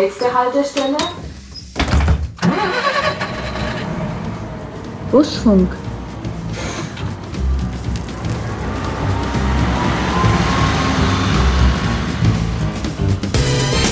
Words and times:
Nächste 0.00 0.32
Haltestelle. 0.32 0.96
Busfunk. 5.10 5.68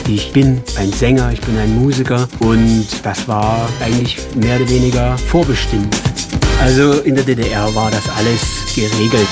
Ich 0.07 0.33
bin 0.33 0.63
ein 0.79 0.93
Sänger, 0.93 1.33
ich 1.33 1.41
bin 1.41 1.59
ein 1.59 1.75
Musiker 1.75 2.29
und 2.39 2.87
das 3.03 3.27
war 3.27 3.69
eigentlich 3.85 4.17
mehr 4.37 4.61
oder 4.61 4.69
weniger 4.69 5.19
vorbestimmt. 5.19 6.06
Also 6.61 7.01
in 7.03 7.15
der 7.15 7.25
DDR 7.25 7.73
war 7.75 7.91
das 7.91 8.09
alles 8.17 8.75
geregelt. 8.75 9.29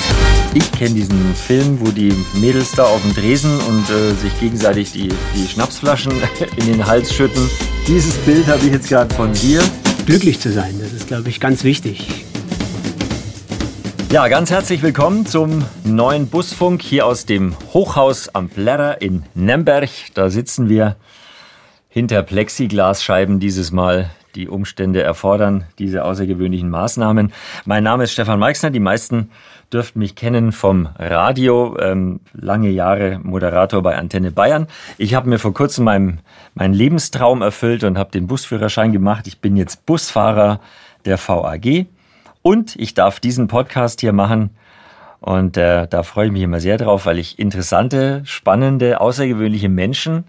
Ich 0.54 0.70
kenne 0.72 0.94
diesen 0.94 1.34
Film, 1.34 1.80
wo 1.80 1.90
die 1.90 2.14
Mädels 2.34 2.72
da 2.72 2.84
auf 2.84 3.02
dem 3.02 3.14
Dresen 3.14 3.58
und 3.60 3.90
äh, 3.90 4.12
sich 4.14 4.38
gegenseitig 4.38 4.92
die, 4.92 5.08
die 5.34 5.48
Schnapsflaschen 5.48 6.12
in 6.56 6.66
den 6.66 6.86
Hals 6.86 7.12
schütten. 7.12 7.50
Dieses 7.88 8.14
Bild 8.18 8.46
habe 8.46 8.64
ich 8.64 8.72
jetzt 8.72 8.88
gerade 8.88 9.12
von 9.14 9.32
dir. 9.32 9.62
Glücklich 10.06 10.38
zu 10.38 10.52
sein, 10.52 10.78
das 10.80 10.92
ist, 10.92 11.08
glaube 11.08 11.28
ich, 11.28 11.40
ganz 11.40 11.64
wichtig. 11.64 12.24
Ja, 14.12 14.28
ganz 14.28 14.50
herzlich 14.50 14.80
willkommen 14.82 15.26
zum 15.26 15.64
neuen 15.82 16.28
Busfunk 16.28 16.82
hier 16.82 17.04
aus 17.04 17.26
dem 17.26 17.56
Hochhaus 17.72 18.28
am 18.32 18.48
Plärrer 18.48 19.02
in 19.02 19.24
Nemberg. 19.34 19.90
Da 20.14 20.30
sitzen 20.30 20.68
wir 20.68 20.94
hinter 21.88 22.22
Plexiglasscheiben 22.22 23.40
dieses 23.40 23.72
Mal. 23.72 24.10
Die 24.34 24.48
Umstände 24.48 25.02
erfordern 25.02 25.64
diese 25.78 26.04
außergewöhnlichen 26.04 26.68
Maßnahmen. 26.68 27.32
Mein 27.64 27.84
Name 27.84 28.04
ist 28.04 28.12
Stefan 28.12 28.40
Meixner. 28.40 28.70
Die 28.70 28.80
meisten 28.80 29.30
dürften 29.72 30.00
mich 30.00 30.16
kennen 30.16 30.50
vom 30.50 30.88
Radio, 30.98 31.76
ähm, 31.78 32.18
lange 32.32 32.70
Jahre 32.70 33.20
Moderator 33.22 33.80
bei 33.82 33.96
Antenne 33.96 34.32
Bayern. 34.32 34.66
Ich 34.98 35.14
habe 35.14 35.28
mir 35.28 35.38
vor 35.38 35.54
kurzem 35.54 35.84
meinen, 35.84 36.20
meinen 36.54 36.74
Lebenstraum 36.74 37.42
erfüllt 37.42 37.84
und 37.84 37.96
habe 37.96 38.10
den 38.10 38.26
Busführerschein 38.26 38.92
gemacht. 38.92 39.28
Ich 39.28 39.40
bin 39.40 39.56
jetzt 39.56 39.86
Busfahrer 39.86 40.60
der 41.04 41.18
VAG 41.18 41.86
und 42.42 42.74
ich 42.76 42.94
darf 42.94 43.20
diesen 43.20 43.46
Podcast 43.46 44.00
hier 44.00 44.12
machen. 44.12 44.50
Und 45.20 45.56
äh, 45.56 45.86
da 45.86 46.02
freue 46.02 46.26
ich 46.26 46.32
mich 46.32 46.42
immer 46.42 46.60
sehr 46.60 46.76
drauf, 46.76 47.06
weil 47.06 47.18
ich 47.18 47.38
interessante, 47.38 48.22
spannende, 48.24 49.00
außergewöhnliche 49.00 49.68
Menschen 49.68 50.24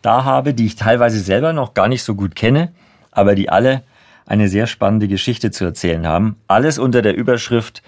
da 0.00 0.24
habe, 0.24 0.54
die 0.54 0.66
ich 0.66 0.76
teilweise 0.76 1.20
selber 1.20 1.52
noch 1.52 1.74
gar 1.74 1.88
nicht 1.88 2.02
so 2.02 2.14
gut 2.14 2.34
kenne, 2.34 2.72
aber 3.12 3.36
die 3.36 3.48
alle 3.48 3.82
eine 4.26 4.48
sehr 4.48 4.66
spannende 4.66 5.08
Geschichte 5.08 5.50
zu 5.50 5.64
erzählen 5.64 6.06
haben. 6.06 6.36
Alles 6.48 6.78
unter 6.78 7.02
der 7.02 7.16
Überschrift 7.16 7.82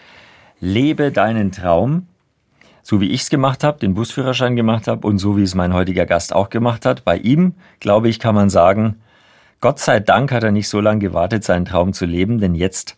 Lebe 0.60 1.10
deinen 1.10 1.52
Traum, 1.52 2.06
so 2.82 3.00
wie 3.00 3.10
ich 3.10 3.22
es 3.22 3.30
gemacht 3.30 3.64
habe, 3.64 3.78
den 3.80 3.94
Busführerschein 3.94 4.56
gemacht 4.56 4.86
habe 4.86 5.06
und 5.06 5.18
so 5.18 5.36
wie 5.36 5.42
es 5.42 5.54
mein 5.54 5.74
heutiger 5.74 6.06
Gast 6.06 6.32
auch 6.32 6.48
gemacht 6.48 6.86
hat. 6.86 7.04
Bei 7.04 7.16
ihm, 7.16 7.54
glaube 7.80 8.08
ich, 8.08 8.18
kann 8.18 8.34
man 8.34 8.50
sagen, 8.50 9.00
Gott 9.60 9.78
sei 9.78 10.00
Dank 10.00 10.32
hat 10.32 10.42
er 10.42 10.52
nicht 10.52 10.68
so 10.68 10.80
lange 10.80 11.00
gewartet, 11.00 11.44
seinen 11.44 11.64
Traum 11.64 11.92
zu 11.92 12.04
leben, 12.06 12.38
denn 12.38 12.54
jetzt 12.54 12.96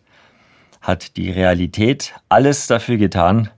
hat 0.81 1.17
die 1.17 1.31
Realität 1.31 2.13
alles 2.29 2.67
dafür 2.67 2.97
getan, 2.97 3.49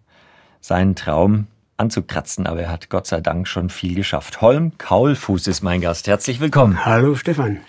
seinen 0.61 0.95
Traum 0.95 1.47
anzukratzen. 1.77 2.47
Aber 2.47 2.61
er 2.61 2.71
hat 2.71 2.89
Gott 2.89 3.07
sei 3.07 3.21
Dank 3.21 3.47
schon 3.47 3.69
viel 3.69 3.95
geschafft. 3.95 4.41
Holm 4.41 4.77
Kaulfuß 4.77 5.47
ist 5.47 5.61
mein 5.61 5.81
Gast. 5.81 6.07
Herzlich 6.07 6.39
willkommen. 6.39 6.85
Hallo 6.85 7.15
Stefan. 7.15 7.59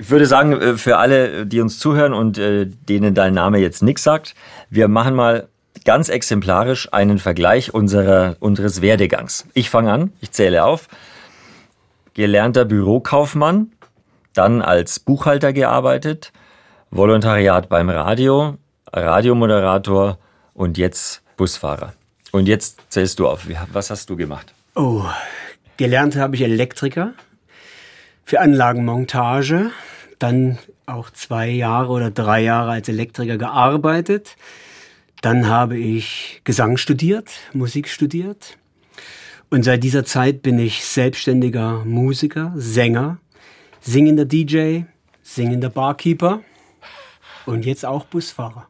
Ich 0.00 0.08
würde 0.08 0.24
sagen, 0.24 0.52
äh, 0.58 0.78
für 0.78 0.96
alle, 0.96 1.44
die 1.44 1.60
uns 1.60 1.78
zuhören 1.78 2.14
und 2.14 2.38
äh, 2.38 2.66
denen 2.66 3.14
dein 3.14 3.34
Name 3.34 3.58
jetzt 3.58 3.82
nichts 3.82 4.02
sagt, 4.02 4.34
wir 4.70 4.88
machen 4.88 5.14
mal 5.14 5.48
ganz 5.84 6.08
exemplarisch 6.08 6.90
einen 6.90 7.18
Vergleich 7.18 7.74
unserer, 7.74 8.36
unseres 8.40 8.80
Werdegangs. 8.80 9.46
Ich 9.52 9.68
fange 9.68 9.92
an, 9.92 10.12
ich 10.22 10.30
zähle 10.30 10.64
auf. 10.64 10.88
Gelernter 12.14 12.64
Bürokaufmann, 12.64 13.72
dann 14.32 14.62
als 14.62 15.00
Buchhalter 15.00 15.52
gearbeitet, 15.52 16.32
Volontariat 16.90 17.68
beim 17.68 17.90
Radio, 17.90 18.56
Radiomoderator 18.90 20.18
und 20.54 20.78
jetzt 20.78 21.22
Busfahrer. 21.36 21.92
Und 22.32 22.48
jetzt 22.48 22.80
zählst 22.88 23.18
du 23.18 23.28
auf. 23.28 23.46
Was 23.72 23.90
hast 23.90 24.08
du 24.08 24.16
gemacht? 24.16 24.54
Oh, 24.74 25.04
gelernt 25.76 26.16
habe 26.16 26.36
ich 26.36 26.42
Elektriker 26.42 27.12
für 28.24 28.40
Anlagenmontage, 28.40 29.72
dann 30.20 30.58
auch 30.86 31.10
zwei 31.10 31.48
Jahre 31.48 31.90
oder 31.90 32.10
drei 32.10 32.42
Jahre 32.42 32.70
als 32.72 32.88
Elektriker 32.88 33.38
gearbeitet. 33.38 34.36
Dann 35.22 35.48
habe 35.48 35.76
ich 35.76 36.40
Gesang 36.44 36.76
studiert, 36.76 37.30
Musik 37.52 37.88
studiert. 37.88 38.56
Und 39.50 39.64
seit 39.64 39.82
dieser 39.82 40.04
Zeit 40.04 40.42
bin 40.42 40.58
ich 40.58 40.84
selbstständiger 40.84 41.84
Musiker, 41.84 42.52
Sänger, 42.54 43.18
singender 43.80 44.24
DJ, 44.24 44.82
singender 45.22 45.70
Barkeeper 45.70 46.40
und 47.46 47.66
jetzt 47.66 47.84
auch 47.84 48.04
Busfahrer. 48.04 48.68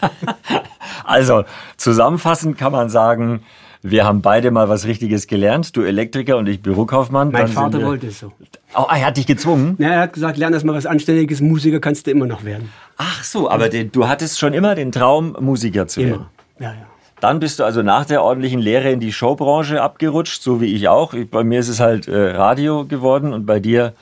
also, 1.04 1.44
zusammenfassend 1.76 2.56
kann 2.56 2.72
man 2.72 2.88
sagen, 2.90 3.42
wir 3.82 4.04
haben 4.04 4.22
beide 4.22 4.50
mal 4.50 4.68
was 4.68 4.86
Richtiges 4.86 5.26
gelernt. 5.26 5.76
Du 5.76 5.82
Elektriker 5.82 6.36
und 6.36 6.48
ich 6.48 6.62
Bürokaufmann. 6.62 7.32
Mein 7.32 7.46
Dann 7.46 7.52
Vater 7.52 7.82
wollte 7.82 8.06
es 8.06 8.20
so. 8.20 8.32
Oh, 8.74 8.84
er 8.88 9.06
hat 9.06 9.16
dich 9.16 9.26
gezwungen? 9.26 9.76
Ja, 9.78 9.88
er 9.88 10.00
hat 10.02 10.12
gesagt, 10.12 10.38
lern 10.38 10.52
erst 10.52 10.64
mal 10.64 10.74
was 10.74 10.86
Anständiges. 10.86 11.40
Musiker 11.40 11.80
kannst 11.80 12.06
du 12.06 12.12
immer 12.12 12.26
noch 12.26 12.44
werden. 12.44 12.70
Ach 12.96 13.24
so, 13.24 13.50
aber 13.50 13.68
den, 13.68 13.90
du 13.90 14.06
hattest 14.06 14.38
schon 14.38 14.54
immer 14.54 14.74
den 14.74 14.92
Traum, 14.92 15.36
Musiker 15.40 15.88
zu 15.88 16.00
werden. 16.00 16.14
Immer. 16.14 16.30
Ja, 16.60 16.72
ja. 16.72 16.86
Dann 17.20 17.38
bist 17.38 17.60
du 17.60 17.64
also 17.64 17.82
nach 17.82 18.04
der 18.04 18.22
ordentlichen 18.22 18.60
Lehre 18.60 18.90
in 18.90 19.00
die 19.00 19.12
Showbranche 19.12 19.80
abgerutscht, 19.80 20.42
so 20.42 20.60
wie 20.60 20.74
ich 20.74 20.88
auch. 20.88 21.14
Bei 21.30 21.44
mir 21.44 21.60
ist 21.60 21.68
es 21.68 21.78
halt 21.78 22.08
äh, 22.08 22.30
Radio 22.32 22.84
geworden 22.84 23.32
und 23.32 23.46
bei 23.46 23.60
dir 23.60 23.94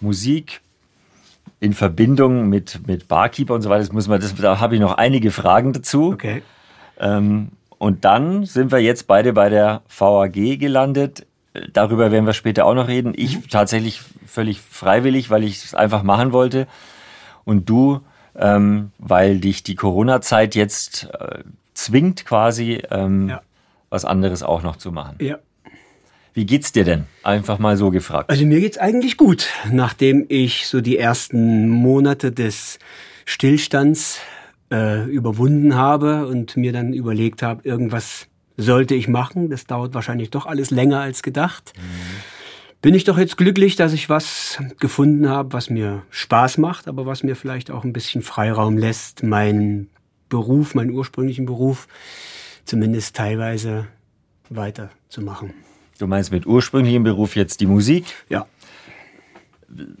Musik, 0.00 0.60
in 1.60 1.72
Verbindung 1.72 2.48
mit, 2.48 2.86
mit 2.86 3.08
Barkeeper 3.08 3.54
und 3.54 3.62
so 3.62 3.70
weiter. 3.70 3.80
Das 3.80 3.92
muss 3.92 4.08
man, 4.08 4.20
das, 4.20 4.34
da 4.34 4.60
habe 4.60 4.74
ich 4.74 4.80
noch 4.80 4.96
einige 4.96 5.30
Fragen 5.30 5.72
dazu. 5.72 6.12
Okay. 6.12 6.42
Ähm, 7.00 7.48
und 7.78 8.04
dann 8.04 8.44
sind 8.44 8.72
wir 8.72 8.78
jetzt 8.78 9.06
beide 9.06 9.32
bei 9.32 9.48
der 9.48 9.82
VAG 9.88 10.58
gelandet. 10.58 11.26
Darüber 11.72 12.12
werden 12.12 12.26
wir 12.26 12.32
später 12.32 12.66
auch 12.66 12.74
noch 12.74 12.88
reden. 12.88 13.12
Ich 13.16 13.36
mhm. 13.36 13.48
tatsächlich 13.48 14.02
völlig 14.26 14.60
freiwillig, 14.60 15.30
weil 15.30 15.44
ich 15.44 15.64
es 15.64 15.74
einfach 15.74 16.02
machen 16.02 16.32
wollte. 16.32 16.66
Und 17.44 17.68
du, 17.68 18.00
ähm, 18.36 18.90
weil 18.98 19.38
dich 19.38 19.62
die 19.62 19.74
Corona-Zeit 19.74 20.54
jetzt 20.54 21.08
äh, 21.18 21.42
zwingt, 21.74 22.26
quasi 22.26 22.82
ähm, 22.90 23.30
ja. 23.30 23.40
was 23.90 24.04
anderes 24.04 24.42
auch 24.42 24.62
noch 24.62 24.76
zu 24.76 24.92
machen. 24.92 25.16
Ja. 25.20 25.38
Wie 26.34 26.46
geht's 26.46 26.72
dir 26.72 26.84
denn? 26.84 27.04
Einfach 27.22 27.58
mal 27.58 27.76
so 27.76 27.90
gefragt. 27.90 28.30
Also 28.30 28.44
mir 28.44 28.60
geht's 28.60 28.78
eigentlich 28.78 29.16
gut, 29.16 29.48
nachdem 29.72 30.26
ich 30.28 30.68
so 30.68 30.80
die 30.80 30.98
ersten 30.98 31.68
Monate 31.68 32.30
des 32.30 32.78
Stillstands 33.24 34.20
äh, 34.70 35.04
überwunden 35.06 35.74
habe 35.74 36.26
und 36.26 36.56
mir 36.56 36.72
dann 36.72 36.92
überlegt 36.92 37.42
habe, 37.42 37.66
irgendwas 37.66 38.28
sollte 38.56 38.94
ich 38.94 39.08
machen. 39.08 39.50
Das 39.50 39.64
dauert 39.64 39.94
wahrscheinlich 39.94 40.30
doch 40.30 40.46
alles 40.46 40.70
länger 40.70 41.00
als 41.00 41.22
gedacht. 41.22 41.72
Mhm. 41.76 41.82
Bin 42.80 42.94
ich 42.94 43.04
doch 43.04 43.18
jetzt 43.18 43.36
glücklich, 43.36 43.74
dass 43.74 43.92
ich 43.92 44.08
was 44.08 44.62
gefunden 44.78 45.28
habe, 45.28 45.52
was 45.52 45.68
mir 45.68 46.02
Spaß 46.10 46.58
macht, 46.58 46.86
aber 46.86 47.06
was 47.06 47.24
mir 47.24 47.34
vielleicht 47.34 47.72
auch 47.72 47.82
ein 47.82 47.92
bisschen 47.92 48.22
Freiraum 48.22 48.78
lässt, 48.78 49.24
meinen 49.24 49.90
Beruf, 50.28 50.74
meinen 50.74 50.90
ursprünglichen 50.90 51.46
Beruf 51.46 51.88
zumindest 52.64 53.16
teilweise 53.16 53.88
weiterzumachen. 54.48 55.54
Du 55.98 56.06
meinst 56.06 56.30
mit 56.30 56.46
ursprünglichem 56.46 57.02
Beruf 57.02 57.34
jetzt 57.34 57.60
die 57.60 57.66
Musik? 57.66 58.04
Ja. 58.28 58.46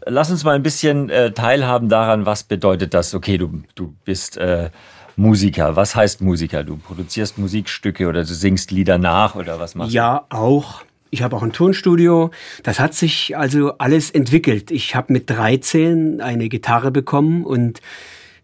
Lass 0.06 0.30
uns 0.30 0.44
mal 0.44 0.54
ein 0.54 0.62
bisschen 0.62 1.10
äh, 1.10 1.32
teilhaben 1.32 1.88
daran, 1.88 2.24
was 2.26 2.42
bedeutet 2.42 2.94
das? 2.94 3.14
Okay, 3.14 3.36
du, 3.36 3.62
du 3.74 3.94
bist 4.04 4.38
äh, 4.38 4.70
Musiker. 5.16 5.76
Was 5.76 5.94
heißt 5.94 6.20
Musiker? 6.20 6.64
Du 6.64 6.76
produzierst 6.76 7.38
Musikstücke 7.38 8.08
oder 8.08 8.20
du 8.20 8.32
singst 8.32 8.70
Lieder 8.70 8.98
nach 8.98 9.34
oder 9.34 9.60
was 9.60 9.74
machst 9.74 9.92
du? 9.92 9.96
Ja, 9.96 10.24
auch. 10.30 10.82
Ich 11.10 11.22
habe 11.22 11.36
auch 11.36 11.42
ein 11.42 11.52
Tonstudio. 11.52 12.30
Das 12.62 12.78
hat 12.78 12.94
sich 12.94 13.36
also 13.36 13.76
alles 13.78 14.10
entwickelt. 14.10 14.70
Ich 14.70 14.94
habe 14.94 15.12
mit 15.12 15.28
13 15.28 16.20
eine 16.20 16.48
Gitarre 16.48 16.90
bekommen 16.90 17.44
und 17.44 17.80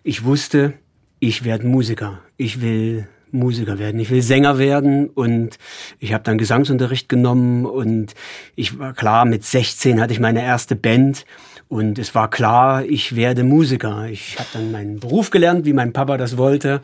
ich 0.02 0.24
wusste, 0.24 0.74
ich 1.20 1.44
werde 1.44 1.66
Musiker. 1.66 2.20
Ich 2.36 2.60
will 2.60 3.06
Musiker 3.34 3.78
werden, 3.78 4.00
ich 4.00 4.10
will 4.10 4.22
Sänger 4.22 4.58
werden 4.58 5.08
und 5.08 5.58
ich 5.98 6.14
habe 6.14 6.24
dann 6.24 6.38
Gesangsunterricht 6.38 7.08
genommen 7.08 7.66
und 7.66 8.14
ich 8.54 8.78
war 8.78 8.94
klar, 8.94 9.24
mit 9.24 9.44
16 9.44 10.00
hatte 10.00 10.12
ich 10.12 10.20
meine 10.20 10.42
erste 10.42 10.76
Band 10.76 11.26
und 11.68 11.98
es 11.98 12.14
war 12.14 12.30
klar, 12.30 12.84
ich 12.84 13.16
werde 13.16 13.42
Musiker. 13.42 14.06
Ich 14.06 14.38
habe 14.38 14.48
dann 14.52 14.70
meinen 14.70 15.00
Beruf 15.00 15.30
gelernt, 15.30 15.64
wie 15.64 15.72
mein 15.72 15.92
Papa 15.92 16.16
das 16.16 16.36
wollte, 16.36 16.82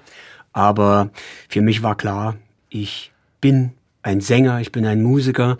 aber 0.52 1.10
für 1.48 1.60
mich 1.60 1.82
war 1.82 1.96
klar, 1.96 2.36
ich 2.68 3.12
bin 3.40 3.72
ein 4.02 4.20
Sänger, 4.20 4.60
ich 4.60 4.72
bin 4.72 4.86
ein 4.86 5.02
Musiker 5.02 5.58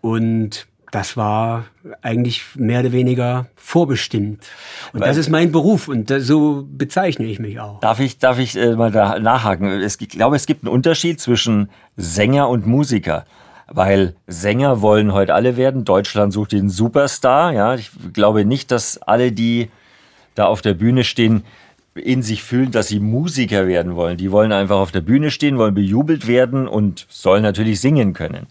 und 0.00 0.66
das 0.92 1.16
war 1.16 1.64
eigentlich 2.02 2.42
mehr 2.54 2.80
oder 2.80 2.92
weniger 2.92 3.46
vorbestimmt. 3.56 4.46
Und 4.92 5.00
Weil, 5.00 5.08
das 5.08 5.16
ist 5.16 5.30
mein 5.30 5.50
Beruf 5.50 5.88
und 5.88 6.12
so 6.18 6.68
bezeichne 6.70 7.26
ich 7.26 7.38
mich 7.40 7.58
auch. 7.58 7.80
Darf 7.80 7.98
ich, 7.98 8.18
darf 8.18 8.38
ich 8.38 8.56
äh, 8.56 8.76
mal 8.76 8.92
da 8.92 9.18
nachhaken? 9.18 9.68
Es, 9.80 10.00
ich 10.00 10.10
glaube, 10.10 10.36
es 10.36 10.46
gibt 10.46 10.64
einen 10.64 10.72
Unterschied 10.72 11.18
zwischen 11.18 11.70
Sänger 11.96 12.48
und 12.48 12.66
Musiker. 12.66 13.24
weil 13.68 14.14
Sänger 14.26 14.82
wollen 14.82 15.12
heute 15.14 15.34
alle 15.34 15.56
werden. 15.56 15.84
Deutschland 15.84 16.32
sucht 16.32 16.52
den 16.52 16.68
Superstar. 16.68 17.52
Ja, 17.52 17.74
ich 17.74 17.90
glaube 18.12 18.44
nicht, 18.44 18.70
dass 18.70 18.98
alle, 18.98 19.32
die 19.32 19.70
da 20.34 20.44
auf 20.44 20.60
der 20.60 20.74
Bühne 20.74 21.04
stehen, 21.04 21.42
in 21.94 22.22
sich 22.22 22.42
fühlen, 22.42 22.70
dass 22.70 22.88
sie 22.88 23.00
Musiker 23.00 23.66
werden 23.66 23.96
wollen. 23.96 24.16
Die 24.18 24.30
wollen 24.30 24.52
einfach 24.52 24.76
auf 24.76 24.92
der 24.92 25.02
Bühne 25.02 25.30
stehen, 25.30 25.58
wollen 25.58 25.74
bejubelt 25.74 26.26
werden 26.26 26.68
und 26.68 27.06
sollen 27.08 27.42
natürlich 27.42 27.80
singen 27.80 28.12
können. 28.12 28.46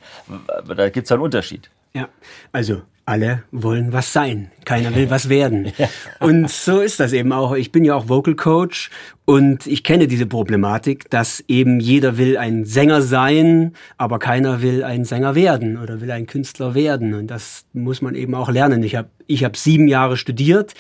Aber 0.48 0.76
da 0.76 0.90
gibt 0.90 1.06
es 1.06 1.12
einen 1.12 1.22
Unterschied. 1.22 1.70
Ja, 1.94 2.10
also 2.52 2.84
alle 3.06 3.44
wollen 3.52 3.92
was 3.92 4.14
sein. 4.14 4.52
Keiner 4.66 4.96
will 4.96 5.10
was 5.10 5.30
werden. 5.30 5.72
Und 6.20 6.50
so 6.50 6.82
ist 6.82 7.00
das 7.00 7.14
eben 7.14 7.32
auch. 7.32 7.54
Ich 7.54 7.72
bin 7.72 7.84
ja 7.84 7.96
auch 7.96 8.10
Vocal 8.10 8.36
Coach 8.36 8.90
und 9.26 9.66
ich 9.66 9.84
kenne 9.84 10.08
diese 10.08 10.26
Problematik, 10.26 11.10
dass 11.10 11.44
eben 11.48 11.80
jeder 11.80 12.18
will 12.18 12.38
ein 12.38 12.66
Sänger 12.66 13.02
sein, 13.02 13.74
aber 13.98 14.20
keiner 14.20 14.62
will 14.62 14.84
ein 14.84 15.06
Sänger 15.06 15.36
werden 15.36 15.78
oder 15.78 16.02
will 16.02 16.12
ein 16.12 16.26
Künstler 16.26 16.76
werden. 16.76 17.14
Und 17.14 17.28
das 17.28 17.66
muss 17.72 18.02
man 18.02 18.16
eben 18.16 18.36
auch 18.36 18.50
lernen. 18.50 18.84
Ich 18.84 18.96
habe 18.96 19.10
ich 19.28 19.44
hab 19.44 19.56
sieben 19.56 19.88
Jahre 19.88 20.18
studiert 20.18 20.74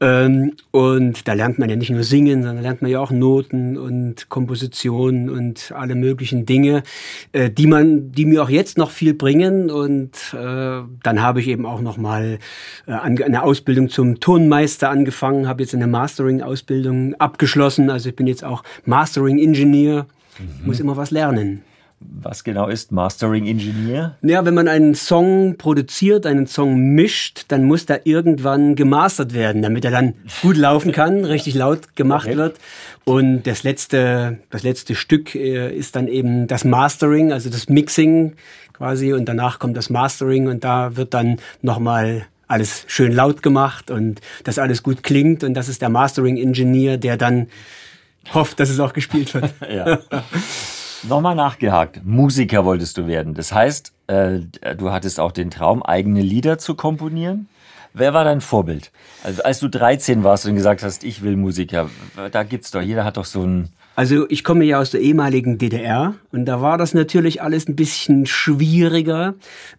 ähm, 0.00 0.52
und 0.70 1.26
da 1.26 1.32
lernt 1.32 1.58
man 1.58 1.68
ja 1.68 1.76
nicht 1.76 1.90
nur 1.90 2.04
singen, 2.04 2.42
sondern 2.42 2.62
lernt 2.62 2.82
man 2.82 2.90
ja 2.90 3.00
auch 3.00 3.10
Noten 3.10 3.76
und 3.76 4.28
Kompositionen 4.28 5.28
und 5.28 5.72
alle 5.74 5.94
möglichen 5.96 6.46
Dinge, 6.46 6.84
äh, 7.32 7.50
die 7.50 7.66
man, 7.66 8.12
die 8.12 8.26
mir 8.26 8.44
auch 8.44 8.50
jetzt 8.50 8.78
noch 8.78 8.90
viel 8.90 9.14
bringen. 9.14 9.70
Und 9.70 10.12
äh, 10.32 10.82
dann 11.02 11.22
habe 11.22 11.40
ich 11.40 11.48
eben 11.48 11.66
auch 11.66 11.80
noch 11.80 11.96
mal 11.96 12.38
äh, 12.86 12.92
eine 13.02 13.42
Ausbildung 13.42 13.88
zum 13.88 14.20
Tonmeister 14.20 14.90
angefangen, 14.90 15.48
habe 15.48 15.62
jetzt 15.62 15.74
eine 15.74 15.86
Mastering-Ausbildung 15.86 17.14
abgeschlossen. 17.16 17.90
Also 17.90 18.08
ich 18.08 18.16
bin 18.16 18.26
jetzt 18.26 18.44
auch 18.44 18.62
Mastering-Ingenieur. 18.84 20.06
Mhm. 20.38 20.66
Muss 20.66 20.80
immer 20.80 20.96
was 20.96 21.10
lernen. 21.10 21.62
Was 22.20 22.44
genau 22.44 22.68
ist 22.68 22.92
Mastering 22.92 23.46
Engineer? 23.46 24.16
Ja, 24.22 24.44
wenn 24.44 24.54
man 24.54 24.68
einen 24.68 24.94
Song 24.94 25.56
produziert, 25.56 26.26
einen 26.26 26.46
Song 26.46 26.94
mischt, 26.94 27.44
dann 27.48 27.64
muss 27.64 27.86
der 27.86 28.06
irgendwann 28.06 28.74
gemastert 28.74 29.34
werden, 29.34 29.62
damit 29.62 29.84
er 29.84 29.90
dann 29.90 30.14
gut 30.42 30.56
laufen 30.56 30.92
kann, 30.92 31.24
richtig 31.24 31.54
laut 31.54 31.96
gemacht 31.96 32.26
okay. 32.28 32.36
wird. 32.36 32.56
Und 33.04 33.44
das 33.44 33.62
letzte, 33.62 34.38
das 34.50 34.62
letzte 34.62 34.94
Stück 34.94 35.34
äh, 35.34 35.74
ist 35.74 35.96
dann 35.96 36.08
eben 36.08 36.46
das 36.46 36.64
Mastering, 36.64 37.32
also 37.32 37.50
das 37.50 37.68
Mixing 37.68 38.34
quasi. 38.72 39.12
Und 39.12 39.26
danach 39.26 39.58
kommt 39.58 39.76
das 39.76 39.90
Mastering 39.90 40.48
und 40.48 40.64
da 40.64 40.96
wird 40.96 41.14
dann 41.14 41.38
nochmal 41.60 42.26
alles 42.52 42.84
schön 42.86 43.12
laut 43.12 43.42
gemacht 43.42 43.90
und 43.90 44.20
dass 44.44 44.58
alles 44.58 44.82
gut 44.82 45.02
klingt. 45.02 45.42
Und 45.42 45.54
das 45.54 45.68
ist 45.68 45.82
der 45.82 45.88
Mastering 45.88 46.36
Engineer, 46.36 46.98
der 46.98 47.16
dann 47.16 47.48
hofft, 48.32 48.60
dass 48.60 48.70
es 48.70 48.78
auch 48.78 48.92
gespielt 48.92 49.34
wird. 49.34 49.52
ja. 49.70 49.98
Nochmal 51.08 51.34
nachgehakt. 51.34 52.04
Musiker 52.04 52.64
wolltest 52.64 52.96
du 52.96 53.06
werden. 53.06 53.34
Das 53.34 53.52
heißt, 53.52 53.92
äh, 54.06 54.40
du 54.76 54.92
hattest 54.92 55.18
auch 55.18 55.32
den 55.32 55.50
Traum, 55.50 55.82
eigene 55.82 56.22
Lieder 56.22 56.58
zu 56.58 56.76
komponieren. 56.76 57.48
Wer 57.94 58.14
war 58.14 58.24
dein 58.24 58.40
Vorbild? 58.40 58.90
Also 59.22 59.42
als 59.42 59.58
du 59.60 59.68
13 59.68 60.24
warst 60.24 60.46
und 60.46 60.54
gesagt 60.54 60.82
hast, 60.82 61.04
ich 61.04 61.22
will 61.22 61.36
Musiker, 61.36 61.90
da 62.30 62.42
gibt's 62.42 62.70
doch, 62.70 62.80
jeder 62.80 63.04
hat 63.04 63.16
doch 63.16 63.26
so 63.26 63.44
ein 63.44 63.68
also 63.94 64.26
ich 64.30 64.42
komme 64.42 64.64
ja 64.64 64.80
aus 64.80 64.90
der 64.90 65.00
ehemaligen 65.00 65.58
DDR 65.58 66.14
und 66.30 66.46
da 66.46 66.62
war 66.62 66.78
das 66.78 66.94
natürlich 66.94 67.42
alles 67.42 67.68
ein 67.68 67.76
bisschen 67.76 68.26
schwieriger. 68.26 69.34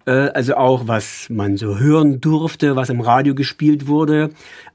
Äh, 0.06 0.12
also 0.12 0.56
auch 0.56 0.88
was 0.88 1.30
man 1.30 1.57
so 1.57 1.80
hören 1.80 2.21
durfte, 2.21 2.75
was 2.75 2.89
im 2.89 3.01
Radio 3.01 3.33
gespielt 3.33 3.88
wurde. 3.88 4.30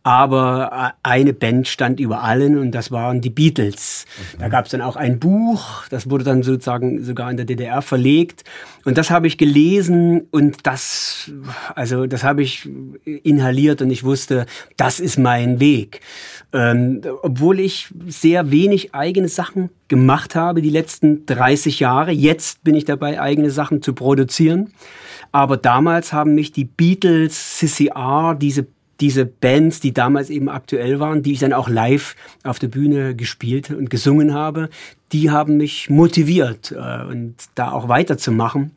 Aber 0.08 0.70
äh, 0.72 0.98
eine 1.02 1.34
Band 1.34 1.68
stand 1.68 2.00
über 2.00 2.22
allen 2.22 2.56
und 2.56 2.70
das 2.70 2.90
waren 2.90 3.20
die 3.20 3.28
Beatles. 3.28 4.06
Mhm. 4.36 4.40
Da 4.40 4.48
gab 4.48 4.64
es 4.64 4.70
dann 4.70 4.80
auch 4.80 4.96
ein 4.96 5.18
Buch, 5.18 5.86
das 5.90 6.08
wurde 6.08 6.24
dann 6.24 6.42
sozusagen 6.42 7.04
sogar 7.04 7.30
in 7.30 7.36
der 7.36 7.44
DDR 7.44 7.82
verlegt. 7.82 8.44
Und 8.86 8.96
das 8.96 9.10
habe 9.10 9.26
ich 9.26 9.36
gelesen 9.36 10.22
und 10.30 10.66
das, 10.66 11.30
also 11.74 12.06
das 12.06 12.24
habe 12.24 12.42
ich 12.42 12.66
inhaliert 13.04 13.82
und 13.82 13.90
ich 13.90 14.02
wusste, 14.02 14.46
das 14.78 14.98
ist 14.98 15.18
mein 15.18 15.60
Weg. 15.60 16.00
Ähm, 16.54 17.02
obwohl 17.20 17.60
ich 17.60 17.92
sehr 18.06 18.50
wenig 18.50 18.94
eigene 18.94 19.28
Sachen 19.28 19.68
gemacht 19.88 20.34
habe 20.34 20.62
die 20.62 20.70
letzten 20.70 21.26
30 21.26 21.80
Jahre. 21.80 22.12
Jetzt 22.12 22.64
bin 22.64 22.74
ich 22.74 22.86
dabei, 22.86 23.20
eigene 23.20 23.50
Sachen 23.50 23.82
zu 23.82 23.92
produzieren. 23.92 24.72
Aber 25.32 25.58
damals 25.58 26.14
haben 26.14 26.34
mich 26.34 26.52
die 26.52 26.64
Beatles, 26.64 27.58
CCR, 27.58 28.34
diese 28.34 28.66
diese 29.00 29.26
Bands, 29.26 29.80
die 29.80 29.92
damals 29.92 30.30
eben 30.30 30.48
aktuell 30.48 30.98
waren, 31.00 31.22
die 31.22 31.32
ich 31.32 31.40
dann 31.40 31.52
auch 31.52 31.68
live 31.68 32.16
auf 32.42 32.58
der 32.58 32.68
Bühne 32.68 33.14
gespielt 33.14 33.70
und 33.70 33.90
gesungen 33.90 34.34
habe, 34.34 34.70
die 35.12 35.30
haben 35.30 35.56
mich 35.56 35.88
motiviert 35.88 36.72
äh, 36.72 37.04
und 37.04 37.36
da 37.54 37.72
auch 37.72 37.88
weiterzumachen. 37.88 38.72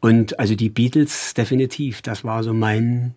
Und 0.00 0.38
also 0.38 0.54
die 0.54 0.68
Beatles 0.68 1.34
definitiv, 1.34 2.02
das 2.02 2.24
war 2.24 2.42
so 2.42 2.52
mein 2.52 3.14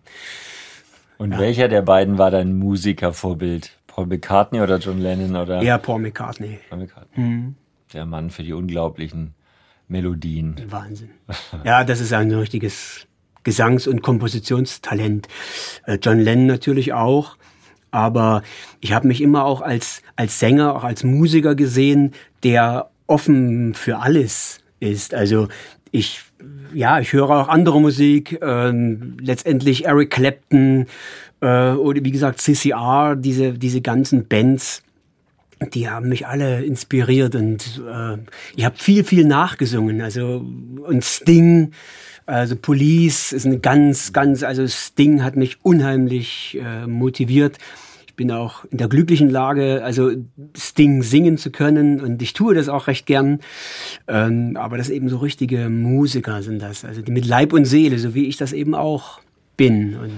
und 1.18 1.32
ja. 1.32 1.38
welcher 1.38 1.68
der 1.68 1.82
beiden 1.82 2.18
war 2.18 2.30
dein 2.30 2.58
Musikervorbild? 2.58 3.72
Paul 3.86 4.06
McCartney 4.06 4.60
oder 4.60 4.78
John 4.78 4.98
Lennon? 4.98 5.36
Oder? 5.36 5.62
Ja, 5.62 5.78
Paul 5.78 6.00
McCartney. 6.00 6.58
Paul 6.68 6.80
McCartney. 6.80 7.24
Mhm. 7.24 7.54
Der 7.92 8.04
Mann 8.04 8.30
für 8.30 8.42
die 8.42 8.52
unglaublichen 8.52 9.34
Melodien. 9.88 10.56
Wahnsinn. 10.68 11.10
Ja, 11.64 11.84
das 11.84 12.00
ist 12.00 12.12
ein 12.12 12.30
richtiges 12.32 13.06
Gesangs- 13.46 13.86
und 13.86 14.02
Kompositionstalent. 14.02 15.28
Äh, 15.86 15.98
John 16.02 16.18
Lennon 16.20 16.46
natürlich 16.46 16.92
auch. 16.92 17.36
Aber 17.90 18.42
ich 18.80 18.92
habe 18.92 19.06
mich 19.06 19.22
immer 19.22 19.44
auch 19.44 19.62
als, 19.62 20.02
als 20.16 20.38
Sänger, 20.38 20.74
auch 20.74 20.84
als 20.84 21.04
Musiker 21.04 21.54
gesehen, 21.54 22.12
der 22.42 22.90
offen 23.06 23.74
für 23.74 24.00
alles 24.00 24.58
ist. 24.80 25.14
Also 25.14 25.48
ich 25.92 26.20
ja, 26.74 27.00
ich 27.00 27.12
höre 27.12 27.30
auch 27.30 27.48
andere 27.48 27.80
Musik, 27.80 28.38
ähm, 28.42 29.16
letztendlich 29.20 29.86
Eric 29.86 30.10
Clapton 30.10 30.86
äh, 31.40 31.70
oder 31.70 32.04
wie 32.04 32.10
gesagt 32.10 32.40
CCR, 32.40 33.16
diese, 33.16 33.52
diese 33.52 33.80
ganzen 33.80 34.26
Bands, 34.26 34.82
die 35.72 35.88
haben 35.88 36.08
mich 36.10 36.26
alle 36.26 36.64
inspiriert 36.64 37.34
und 37.34 37.80
äh, 37.90 38.18
ich 38.56 38.64
habe 38.64 38.76
viel, 38.76 39.04
viel 39.04 39.24
nachgesungen. 39.24 40.02
Also 40.02 40.44
und 40.86 41.04
Sting, 41.04 41.72
also 42.26 42.56
Police 42.56 43.32
ist 43.32 43.46
eine 43.46 43.58
ganz, 43.58 44.12
ganz, 44.12 44.42
also 44.42 44.66
Sting 44.66 45.22
hat 45.22 45.36
mich 45.36 45.58
unheimlich 45.62 46.58
äh, 46.60 46.86
motiviert 46.86 47.58
bin 48.16 48.32
auch 48.32 48.64
in 48.70 48.78
der 48.78 48.88
glücklichen 48.88 49.30
Lage, 49.30 49.84
also 49.84 50.10
Sting 50.56 51.02
singen 51.02 51.38
zu 51.38 51.50
können 51.50 52.00
und 52.00 52.20
ich 52.22 52.32
tue 52.32 52.54
das 52.54 52.68
auch 52.68 52.86
recht 52.88 53.06
gern. 53.06 53.40
Ähm, 54.08 54.56
aber 54.56 54.78
das 54.78 54.88
eben 54.88 55.08
so 55.08 55.18
richtige 55.18 55.68
Musiker 55.68 56.42
sind 56.42 56.60
das, 56.60 56.84
also 56.84 57.02
die 57.02 57.12
mit 57.12 57.26
Leib 57.26 57.52
und 57.52 57.66
Seele, 57.66 57.98
so 57.98 58.14
wie 58.14 58.26
ich 58.26 58.36
das 58.36 58.52
eben 58.52 58.74
auch 58.74 59.20
bin. 59.56 59.96
Und 59.96 60.12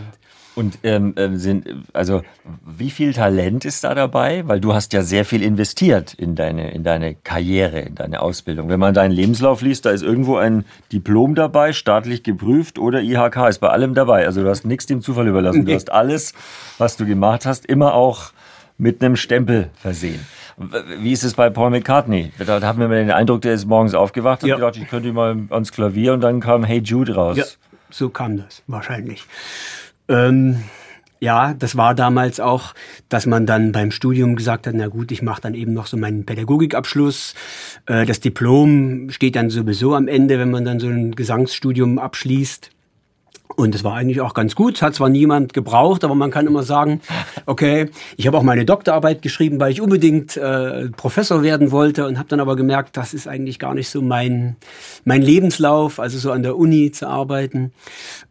und 0.58 0.80
ähm, 0.82 1.14
ähm, 1.16 1.36
sind, 1.36 1.68
also 1.92 2.22
wie 2.66 2.90
viel 2.90 3.12
Talent 3.12 3.64
ist 3.64 3.84
da 3.84 3.94
dabei? 3.94 4.42
Weil 4.48 4.60
du 4.60 4.74
hast 4.74 4.92
ja 4.92 5.02
sehr 5.02 5.24
viel 5.24 5.40
investiert 5.42 6.14
in 6.14 6.34
deine, 6.34 6.72
in 6.72 6.82
deine 6.82 7.14
Karriere, 7.14 7.78
in 7.78 7.94
deine 7.94 8.20
Ausbildung. 8.20 8.68
Wenn 8.68 8.80
man 8.80 8.92
deinen 8.92 9.12
Lebenslauf 9.12 9.62
liest, 9.62 9.86
da 9.86 9.90
ist 9.90 10.02
irgendwo 10.02 10.36
ein 10.36 10.64
Diplom 10.92 11.36
dabei, 11.36 11.72
staatlich 11.72 12.24
geprüft 12.24 12.80
oder 12.80 13.00
IHK 13.00 13.48
ist 13.48 13.60
bei 13.60 13.68
allem 13.68 13.94
dabei. 13.94 14.26
Also 14.26 14.42
du 14.42 14.48
hast 14.48 14.64
nichts 14.64 14.86
dem 14.86 15.00
Zufall 15.00 15.28
überlassen. 15.28 15.64
Du 15.64 15.72
hast 15.72 15.92
alles, 15.92 16.34
was 16.76 16.96
du 16.96 17.06
gemacht 17.06 17.46
hast, 17.46 17.64
immer 17.64 17.94
auch 17.94 18.32
mit 18.78 19.02
einem 19.02 19.14
Stempel 19.14 19.70
versehen. 19.76 20.26
Wie 20.56 21.12
ist 21.12 21.22
es 21.22 21.34
bei 21.34 21.50
Paul 21.50 21.70
McCartney? 21.70 22.32
Da 22.44 22.60
hatten 22.60 22.80
wir 22.80 22.88
den 22.88 23.12
Eindruck, 23.12 23.42
der 23.42 23.54
ist 23.54 23.66
morgens 23.66 23.94
aufgewacht 23.94 24.42
und 24.42 24.48
ja. 24.48 24.56
gedacht, 24.56 24.76
ich 24.76 24.88
könnte 24.88 25.12
mal 25.12 25.36
ans 25.50 25.70
Klavier 25.70 26.14
und 26.14 26.20
dann 26.20 26.40
kam 26.40 26.64
Hey 26.64 26.80
Jude 26.80 27.14
raus. 27.14 27.36
Ja, 27.36 27.44
so 27.90 28.08
kam 28.08 28.38
das 28.38 28.64
wahrscheinlich. 28.66 29.24
Ähm, 30.08 30.64
ja, 31.20 31.54
das 31.54 31.76
war 31.76 31.94
damals 31.94 32.38
auch, 32.38 32.74
dass 33.08 33.26
man 33.26 33.44
dann 33.44 33.72
beim 33.72 33.90
Studium 33.90 34.36
gesagt 34.36 34.66
hat, 34.66 34.74
na 34.74 34.86
gut, 34.86 35.10
ich 35.10 35.22
mache 35.22 35.42
dann 35.42 35.54
eben 35.54 35.72
noch 35.72 35.86
so 35.86 35.96
meinen 35.96 36.24
Pädagogikabschluss. 36.24 37.34
Äh, 37.86 38.06
das 38.06 38.20
Diplom 38.20 39.10
steht 39.10 39.34
dann 39.36 39.50
sowieso 39.50 39.94
am 39.94 40.06
Ende, 40.08 40.38
wenn 40.38 40.50
man 40.50 40.64
dann 40.64 40.78
so 40.78 40.86
ein 40.88 41.14
Gesangsstudium 41.14 41.98
abschließt. 41.98 42.70
Und 43.58 43.74
es 43.74 43.82
war 43.82 43.96
eigentlich 43.96 44.20
auch 44.20 44.34
ganz 44.34 44.54
gut. 44.54 44.80
Hat 44.82 44.94
zwar 44.94 45.08
niemand 45.08 45.52
gebraucht, 45.52 46.04
aber 46.04 46.14
man 46.14 46.30
kann 46.30 46.46
immer 46.46 46.62
sagen, 46.62 47.00
okay, 47.44 47.90
ich 48.16 48.28
habe 48.28 48.38
auch 48.38 48.44
meine 48.44 48.64
Doktorarbeit 48.64 49.20
geschrieben, 49.20 49.58
weil 49.58 49.72
ich 49.72 49.80
unbedingt 49.80 50.36
äh, 50.36 50.90
Professor 50.90 51.42
werden 51.42 51.72
wollte 51.72 52.06
und 52.06 52.18
habe 52.18 52.28
dann 52.28 52.38
aber 52.38 52.54
gemerkt, 52.54 52.96
das 52.96 53.14
ist 53.14 53.26
eigentlich 53.26 53.58
gar 53.58 53.74
nicht 53.74 53.88
so 53.88 54.00
mein, 54.00 54.54
mein 55.04 55.22
Lebenslauf, 55.22 55.98
also 55.98 56.20
so 56.20 56.30
an 56.30 56.44
der 56.44 56.56
Uni 56.56 56.92
zu 56.92 57.08
arbeiten. 57.08 57.72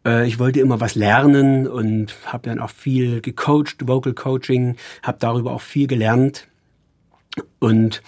Äh, 0.06 0.26
ich 0.30 0.40
wollte 0.40 0.62
immer 0.62 0.80
was 0.80 0.96
lernen 0.96 1.68
und 1.68 2.16
habe 2.28 2.48
dann 2.48 2.60
auch 2.60 2.70
viel 2.70 3.20
gecoacht, 3.20 3.86
Vocal 3.86 4.14
Coaching, 4.14 4.78
habe 5.04 5.18
darüber 5.20 5.52
auch 5.52 5.62
viel 5.62 5.88
gelernt. 5.88 6.48
Und 7.60 8.02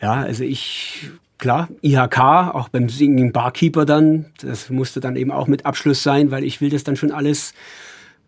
ja, 0.00 0.14
also 0.14 0.44
ich 0.44 1.10
klar, 1.38 1.68
IHK, 1.82 2.18
auch 2.54 2.68
beim 2.68 2.88
Singing 2.88 3.32
Barkeeper 3.32 3.84
dann, 3.84 4.26
das 4.40 4.70
musste 4.70 5.00
dann 5.00 5.16
eben 5.16 5.30
auch 5.30 5.46
mit 5.46 5.66
Abschluss 5.66 6.02
sein, 6.02 6.30
weil 6.30 6.44
ich 6.44 6.60
will 6.60 6.70
das 6.70 6.84
dann 6.84 6.96
schon 6.96 7.10
alles 7.10 7.54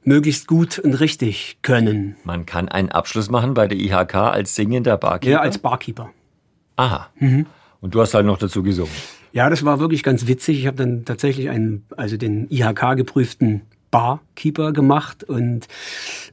möglichst 0.04 0.46
gut 0.46 0.78
und 0.78 0.94
richtig 0.94 1.58
können. 1.62 2.16
Man 2.24 2.46
kann 2.46 2.68
einen 2.68 2.90
Abschluss 2.90 3.28
machen 3.28 3.54
bei 3.54 3.66
der 3.66 3.78
IHK 3.78 4.14
als 4.14 4.54
singender 4.54 4.96
Barkeeper? 4.96 5.32
Ja, 5.32 5.40
als 5.40 5.58
Barkeeper. 5.58 6.10
Aha. 6.76 7.08
Mhm. 7.18 7.46
Und 7.80 7.94
du 7.94 8.00
hast 8.00 8.14
halt 8.14 8.26
noch 8.26 8.38
dazu 8.38 8.62
gesungen? 8.62 8.92
Ja, 9.32 9.50
das 9.50 9.64
war 9.64 9.80
wirklich 9.80 10.02
ganz 10.02 10.26
witzig. 10.26 10.60
Ich 10.60 10.66
habe 10.66 10.76
dann 10.76 11.04
tatsächlich 11.04 11.50
einen, 11.50 11.84
also 11.96 12.16
den 12.16 12.48
IHK 12.50 12.96
geprüften 12.96 13.62
Barkeeper 13.90 14.72
gemacht 14.72 15.24
und 15.24 15.66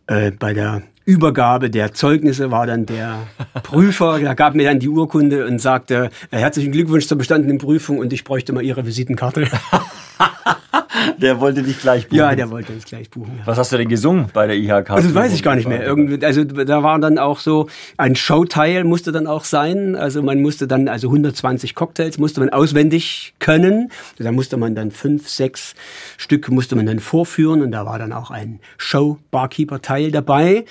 äh, 0.08 0.32
bei 0.32 0.54
der 0.54 0.84
Übergabe 1.06 1.70
der 1.70 1.94
Zeugnisse 1.94 2.52
war 2.52 2.66
dann 2.66 2.86
der 2.86 3.28
Prüfer, 3.64 4.20
der 4.20 4.36
gab 4.36 4.56
mir 4.56 4.66
dann 4.66 4.80
die 4.80 4.90
Urkunde 4.90 5.46
und 5.46 5.60
sagte, 5.60 6.10
äh, 6.32 6.38
herzlichen 6.38 6.72
Glückwunsch 6.72 7.08
zur 7.08 7.18
bestandenen 7.18 7.58
Prüfung 7.58 8.00
und 8.00 8.14
ich 8.14 8.24
bräuchte 8.24 8.54
mal 8.54 8.64
Ihre 8.64 8.86
Visitenkarte. 8.86 9.48
der 11.18 11.40
wollte 11.40 11.64
dich 11.64 11.80
gleich 11.80 12.08
buchen. 12.08 12.18
Ja, 12.18 12.36
der 12.36 12.50
wollte 12.50 12.74
mich 12.74 12.86
gleich 12.86 13.10
buchen. 13.10 13.38
Ja. 13.40 13.48
Was 13.48 13.58
hast 13.58 13.72
du 13.72 13.78
denn 13.78 13.90
gesungen 13.90 14.30
bei 14.34 14.48
der 14.48 14.56
IHK? 14.58 14.92
Also 14.92 15.08
das 15.08 15.16
weiß 15.16 15.34
ich 15.34 15.44
gar 15.44 15.56
nicht 15.56 15.68
mehr. 15.68 15.84
Irgendwie, 15.84 16.24
also 16.26 16.44
da 16.44 16.84
war 16.84 17.00
dann 17.00 17.18
auch 17.18 17.40
so 17.40 17.68
ein 17.98 18.16
Showteil 18.16 18.84
musste 18.84 19.12
dann 19.12 19.28
auch 19.28 19.44
sein. 19.44 19.96
Also 19.96 20.22
man 20.22 20.42
musste 20.42 20.68
dann 20.68 20.88
also 20.88 21.08
120 21.08 21.76
Cocktails 21.76 22.18
musste 22.18 22.40
man 22.40 22.50
auswendig 22.50 23.34
können. 23.40 23.92
Da 24.18 24.32
musste 24.32 24.58
man 24.58 24.76
dann 24.76 24.92
fünf, 24.92 25.30
sechs 25.30 25.76
Stück 26.18 26.50
musste 26.50 26.76
man 26.76 26.86
dann 26.86 27.00
vorführen 27.00 27.62
und 27.62 27.72
da 27.72 27.86
war 27.86 28.00
dann 28.00 28.14
auch 28.14 28.32
ein 28.32 28.60
Show-Barkeeper-Teil 28.78 30.12
dabei. 30.12 30.66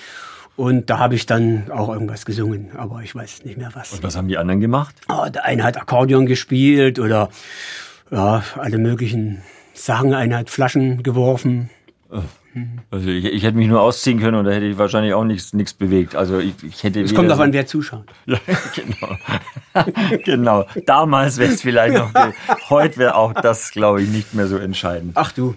Und 0.55 0.91
da 0.91 0.99
habe 0.99 1.15
ich 1.15 1.25
dann 1.25 1.71
auch 1.71 1.89
irgendwas 1.89 2.27
gesungen, 2.27 2.71
aber 2.77 3.01
ich 3.03 3.15
weiß 3.15 3.45
nicht 3.45 3.57
mehr 3.57 3.71
was. 3.73 3.93
Und 3.93 4.03
was 4.03 4.17
haben 4.17 4.29
die 4.29 4.37
anderen 4.37 4.61
gemacht? 4.61 4.95
Oh, 5.09 5.27
der 5.29 5.45
eine 5.45 5.65
hat 5.65 5.79
Akkordeon 5.79 6.27
gespielt 6.27 6.99
oder 6.99 7.31
ja, 8.13 8.43
alle 8.57 8.79
möglichen 8.79 9.43
Sachen. 9.75 10.15
Einer 10.15 10.39
hat 10.39 10.51
Flaschen 10.51 11.03
geworfen. 11.03 11.71
Also 12.91 13.09
ich, 13.09 13.25
ich, 13.25 13.43
hätte 13.43 13.57
mich 13.57 13.69
nur 13.69 13.81
ausziehen 13.81 14.21
können 14.21 14.37
und 14.37 14.45
da 14.45 14.51
hätte 14.51 14.67
ich 14.67 14.77
wahrscheinlich 14.77 15.15
auch 15.15 15.25
nichts, 15.25 15.55
nichts 15.55 15.73
bewegt. 15.73 16.15
Also 16.15 16.39
ich, 16.39 16.53
ich 16.63 16.83
hätte. 16.83 17.01
Es 17.01 17.15
kommt 17.15 17.31
darauf 17.31 17.43
an, 17.43 17.53
wer 17.55 17.67
zuschaut. 17.67 18.05
Ja, 18.27 18.39
genau. 18.75 19.87
genau. 20.25 20.67
Damals 20.85 21.39
wäre 21.39 21.53
es 21.53 21.63
vielleicht 21.63 21.95
noch. 21.95 22.13
Heute 22.69 22.99
wäre 22.99 23.15
auch 23.15 23.33
das, 23.33 23.71
glaube 23.71 24.03
ich, 24.03 24.11
nicht 24.11 24.35
mehr 24.35 24.47
so 24.47 24.59
entscheidend. 24.59 25.13
Ach 25.15 25.33
du. 25.33 25.55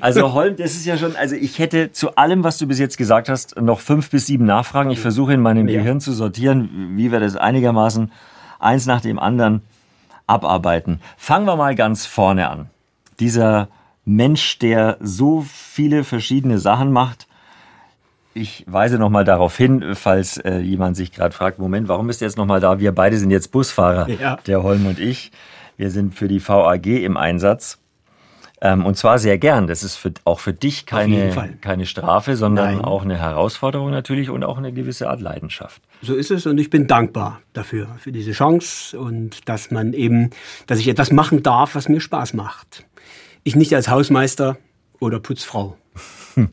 Also 0.00 0.32
Holm, 0.34 0.56
das 0.56 0.72
ist 0.72 0.84
ja 0.84 0.98
schon, 0.98 1.16
also 1.16 1.34
ich 1.34 1.58
hätte 1.58 1.92
zu 1.92 2.16
allem, 2.16 2.44
was 2.44 2.58
du 2.58 2.66
bis 2.66 2.78
jetzt 2.78 2.98
gesagt 2.98 3.28
hast, 3.28 3.60
noch 3.60 3.80
fünf 3.80 4.10
bis 4.10 4.26
sieben 4.26 4.44
Nachfragen. 4.44 4.90
Ich 4.90 5.00
versuche 5.00 5.32
in 5.32 5.40
meinem 5.40 5.68
ja. 5.68 5.78
Gehirn 5.78 6.00
zu 6.00 6.12
sortieren, 6.12 6.92
wie 6.96 7.12
wir 7.12 7.20
das 7.20 7.36
einigermaßen 7.36 8.12
eins 8.58 8.86
nach 8.86 9.00
dem 9.00 9.18
anderen 9.18 9.62
abarbeiten. 10.26 11.00
Fangen 11.16 11.46
wir 11.46 11.56
mal 11.56 11.74
ganz 11.74 12.06
vorne 12.06 12.48
an. 12.48 12.70
Dieser 13.20 13.68
Mensch, 14.04 14.58
der 14.58 14.98
so 15.00 15.44
viele 15.46 16.04
verschiedene 16.04 16.58
Sachen 16.58 16.92
macht. 16.92 17.26
Ich 18.34 18.64
weise 18.66 18.98
nochmal 18.98 19.24
darauf 19.24 19.56
hin, 19.56 19.94
falls 19.94 20.36
äh, 20.38 20.58
jemand 20.58 20.96
sich 20.96 21.10
gerade 21.10 21.34
fragt, 21.34 21.58
Moment, 21.58 21.88
warum 21.88 22.06
bist 22.06 22.20
du 22.20 22.26
jetzt 22.26 22.36
nochmal 22.36 22.60
da? 22.60 22.78
Wir 22.78 22.92
beide 22.92 23.16
sind 23.18 23.30
jetzt 23.30 23.50
Busfahrer, 23.50 24.08
ja. 24.20 24.36
der 24.46 24.62
Holm 24.62 24.86
und 24.86 24.98
ich. 24.98 25.32
Wir 25.76 25.90
sind 25.90 26.14
für 26.14 26.28
die 26.28 26.46
VAG 26.46 26.86
im 26.86 27.16
Einsatz. 27.16 27.78
Ähm, 28.60 28.86
und 28.86 28.96
zwar 28.96 29.18
sehr 29.18 29.38
gern. 29.38 29.66
Das 29.66 29.82
ist 29.82 29.96
für, 29.96 30.12
auch 30.24 30.40
für 30.40 30.52
dich 30.52 30.86
keine, 30.86 31.58
keine 31.60 31.86
Strafe, 31.86 32.36
sondern 32.36 32.76
Nein. 32.76 32.84
auch 32.84 33.02
eine 33.02 33.18
Herausforderung 33.18 33.90
natürlich 33.90 34.30
und 34.30 34.44
auch 34.44 34.58
eine 34.58 34.72
gewisse 34.72 35.10
Art 35.10 35.20
Leidenschaft. 35.20 35.82
So 36.02 36.14
ist 36.14 36.30
es 36.30 36.46
und 36.46 36.58
ich 36.58 36.70
bin 36.70 36.86
dankbar 36.86 37.40
dafür, 37.52 37.96
für 37.98 38.12
diese 38.12 38.32
Chance 38.32 38.98
und 38.98 39.48
dass 39.48 39.70
man 39.70 39.92
eben, 39.92 40.30
dass 40.66 40.78
ich 40.78 40.88
etwas 40.88 41.10
machen 41.10 41.42
darf, 41.42 41.74
was 41.74 41.88
mir 41.88 42.00
Spaß 42.00 42.34
macht. 42.34 42.86
Ich 43.44 43.56
nicht 43.56 43.74
als 43.74 43.88
Hausmeister 43.88 44.58
oder 45.00 45.20
Putzfrau 45.20 45.76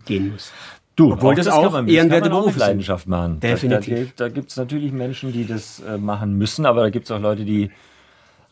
gehen 0.06 0.32
muss. 0.32 0.52
Du, 0.96 1.12
Obwohl 1.12 1.32
auch 1.32 1.38
das, 1.38 1.48
das 1.48 1.56
auch 1.56 1.72
man, 1.72 1.88
ehrenwerte 1.88 2.30
Berufe 2.30 2.60
Leidenschaft 2.60 3.08
machen. 3.08 3.40
Definitiv. 3.40 4.14
Da, 4.16 4.26
da, 4.26 4.30
da 4.30 4.34
gibt 4.34 4.52
es 4.52 4.58
natürlich 4.58 4.92
Menschen, 4.92 5.34
die 5.34 5.46
das 5.46 5.80
äh, 5.80 5.98
machen 5.98 6.38
müssen, 6.38 6.66
aber 6.66 6.82
da 6.82 6.90
gibt 6.92 7.06
es 7.06 7.12
auch 7.12 7.20
Leute, 7.20 7.46
die 7.46 7.72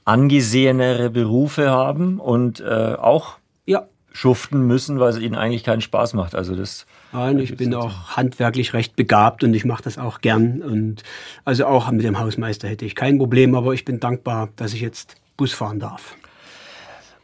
angesehenere 0.05 1.11
Berufe 1.11 1.69
haben 1.69 2.19
und 2.19 2.59
äh, 2.59 2.95
auch 2.95 3.37
ja. 3.65 3.87
Schuften 4.11 4.67
müssen, 4.67 4.99
weil 4.99 5.09
es 5.09 5.19
ihnen 5.19 5.35
eigentlich 5.35 5.63
keinen 5.63 5.81
Spaß 5.81 6.13
macht. 6.13 6.35
Also 6.35 6.55
das. 6.55 6.85
Nein, 7.13 7.39
ich 7.39 7.55
bin 7.55 7.73
auch 7.73 8.17
handwerklich 8.17 8.73
recht 8.73 8.95
begabt 8.95 9.43
und 9.43 9.53
ich 9.53 9.65
mache 9.65 9.83
das 9.83 9.97
auch 9.97 10.21
gern. 10.21 10.61
Und 10.61 11.03
also 11.45 11.65
auch 11.65 11.89
mit 11.91 12.03
dem 12.03 12.19
Hausmeister 12.19 12.67
hätte 12.67 12.85
ich 12.85 12.95
kein 12.95 13.17
Problem, 13.17 13.55
aber 13.55 13.73
ich 13.73 13.85
bin 13.85 13.99
dankbar, 13.99 14.49
dass 14.55 14.73
ich 14.73 14.81
jetzt 14.81 15.15
Bus 15.37 15.53
fahren 15.53 15.79
darf. 15.79 16.15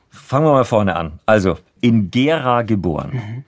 Fangen 0.10 0.46
wir 0.46 0.54
mal 0.54 0.66
vorne 0.66 0.96
an. 0.96 1.20
Also 1.26 1.58
in 1.82 2.10
Gera 2.10 2.64
geboren. 2.64 3.12
Mhm. 3.14 3.44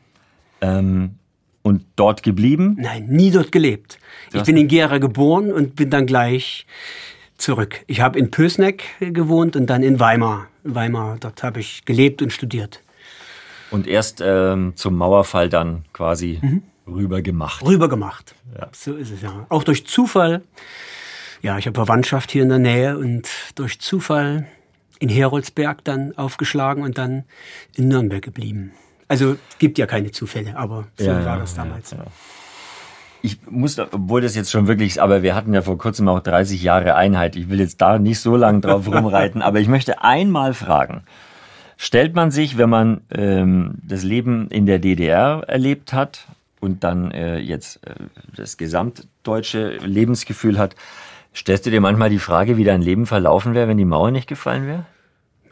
Ähm, 0.61 1.15
und 1.61 1.85
dort 1.95 2.23
geblieben? 2.23 2.77
Nein, 2.79 3.07
nie 3.07 3.31
dort 3.31 3.51
gelebt. 3.51 3.99
Ich 4.33 4.43
bin 4.43 4.57
in 4.57 4.67
Gera 4.67 4.97
geboren 4.97 5.51
und 5.51 5.75
bin 5.75 5.89
dann 5.89 6.05
gleich 6.05 6.65
zurück. 7.37 7.81
Ich 7.87 8.01
habe 8.01 8.17
in 8.17 8.31
Pösneck 8.31 8.83
gewohnt 8.99 9.55
und 9.55 9.67
dann 9.67 9.83
in 9.83 9.99
Weimar. 9.99 10.47
Weimar, 10.63 11.17
dort 11.19 11.43
habe 11.43 11.59
ich 11.59 11.85
gelebt 11.85 12.21
und 12.21 12.31
studiert. 12.31 12.81
Und 13.71 13.87
erst 13.87 14.21
ähm, 14.21 14.73
zum 14.75 14.95
Mauerfall 14.95 15.49
dann 15.49 15.85
quasi 15.93 16.39
mhm. 16.41 16.63
rüber 16.87 17.21
gemacht. 17.21 17.63
Rüber 17.65 17.87
gemacht. 17.87 18.35
Ja. 18.57 18.69
So 18.71 18.95
ist 18.95 19.11
es 19.11 19.21
ja. 19.21 19.45
Auch 19.49 19.63
durch 19.63 19.85
Zufall. 19.85 20.41
Ja, 21.41 21.57
ich 21.57 21.67
habe 21.67 21.75
Verwandtschaft 21.75 22.31
hier 22.31 22.43
in 22.43 22.49
der 22.49 22.59
Nähe 22.59 22.97
und 22.97 23.27
durch 23.55 23.79
Zufall 23.79 24.47
in 24.99 25.09
Heroldsberg 25.09 25.83
dann 25.83 26.17
aufgeschlagen 26.17 26.83
und 26.83 26.97
dann 26.97 27.23
in 27.75 27.87
Nürnberg 27.87 28.21
geblieben. 28.21 28.71
Also 29.07 29.37
gibt 29.57 29.77
ja 29.77 29.85
keine 29.85 30.11
Zufälle, 30.11 30.57
aber 30.57 30.87
so 30.97 31.05
ja, 31.05 31.25
war 31.25 31.39
das 31.39 31.55
damals. 31.55 31.91
Ja, 31.91 32.05
ich 33.21 33.39
muss, 33.49 33.77
obwohl 33.79 34.21
das 34.21 34.35
jetzt 34.35 34.51
schon 34.51 34.67
wirklich, 34.67 35.01
aber 35.01 35.23
wir 35.23 35.35
hatten 35.35 35.53
ja 35.53 35.61
vor 35.61 35.77
kurzem 35.77 36.07
auch 36.07 36.21
30 36.21 36.61
Jahre 36.61 36.95
Einheit. 36.95 37.35
Ich 37.35 37.49
will 37.49 37.59
jetzt 37.59 37.81
da 37.81 37.99
nicht 37.99 38.19
so 38.19 38.35
lange 38.35 38.61
drauf 38.61 38.87
rumreiten, 38.93 39.41
aber 39.41 39.59
ich 39.59 39.67
möchte 39.67 40.03
einmal 40.03 40.53
fragen. 40.53 41.03
Stellt 41.81 42.13
man 42.13 42.29
sich, 42.29 42.57
wenn 42.57 42.69
man 42.69 43.01
ähm, 43.09 43.75
das 43.81 44.03
Leben 44.03 44.49
in 44.49 44.65
der 44.65 44.79
DDR 44.79 45.45
erlebt 45.47 45.93
hat 45.93 46.27
und 46.59 46.83
dann 46.83 47.09
äh, 47.11 47.39
jetzt 47.39 47.79
äh, 47.87 47.93
das 48.35 48.57
gesamtdeutsche 48.57 49.77
Lebensgefühl 49.77 50.59
hat, 50.59 50.75
stellst 51.33 51.65
du 51.65 51.69
dir 51.69 51.79
manchmal 51.79 52.09
die 52.09 52.19
Frage, 52.19 52.57
wie 52.57 52.65
dein 52.65 52.81
Leben 52.81 53.05
verlaufen 53.05 53.53
wäre, 53.53 53.69
wenn 53.69 53.77
die 53.77 53.85
Mauer 53.85 54.11
nicht 54.11 54.27
gefallen 54.27 54.67
wäre? 54.67 54.85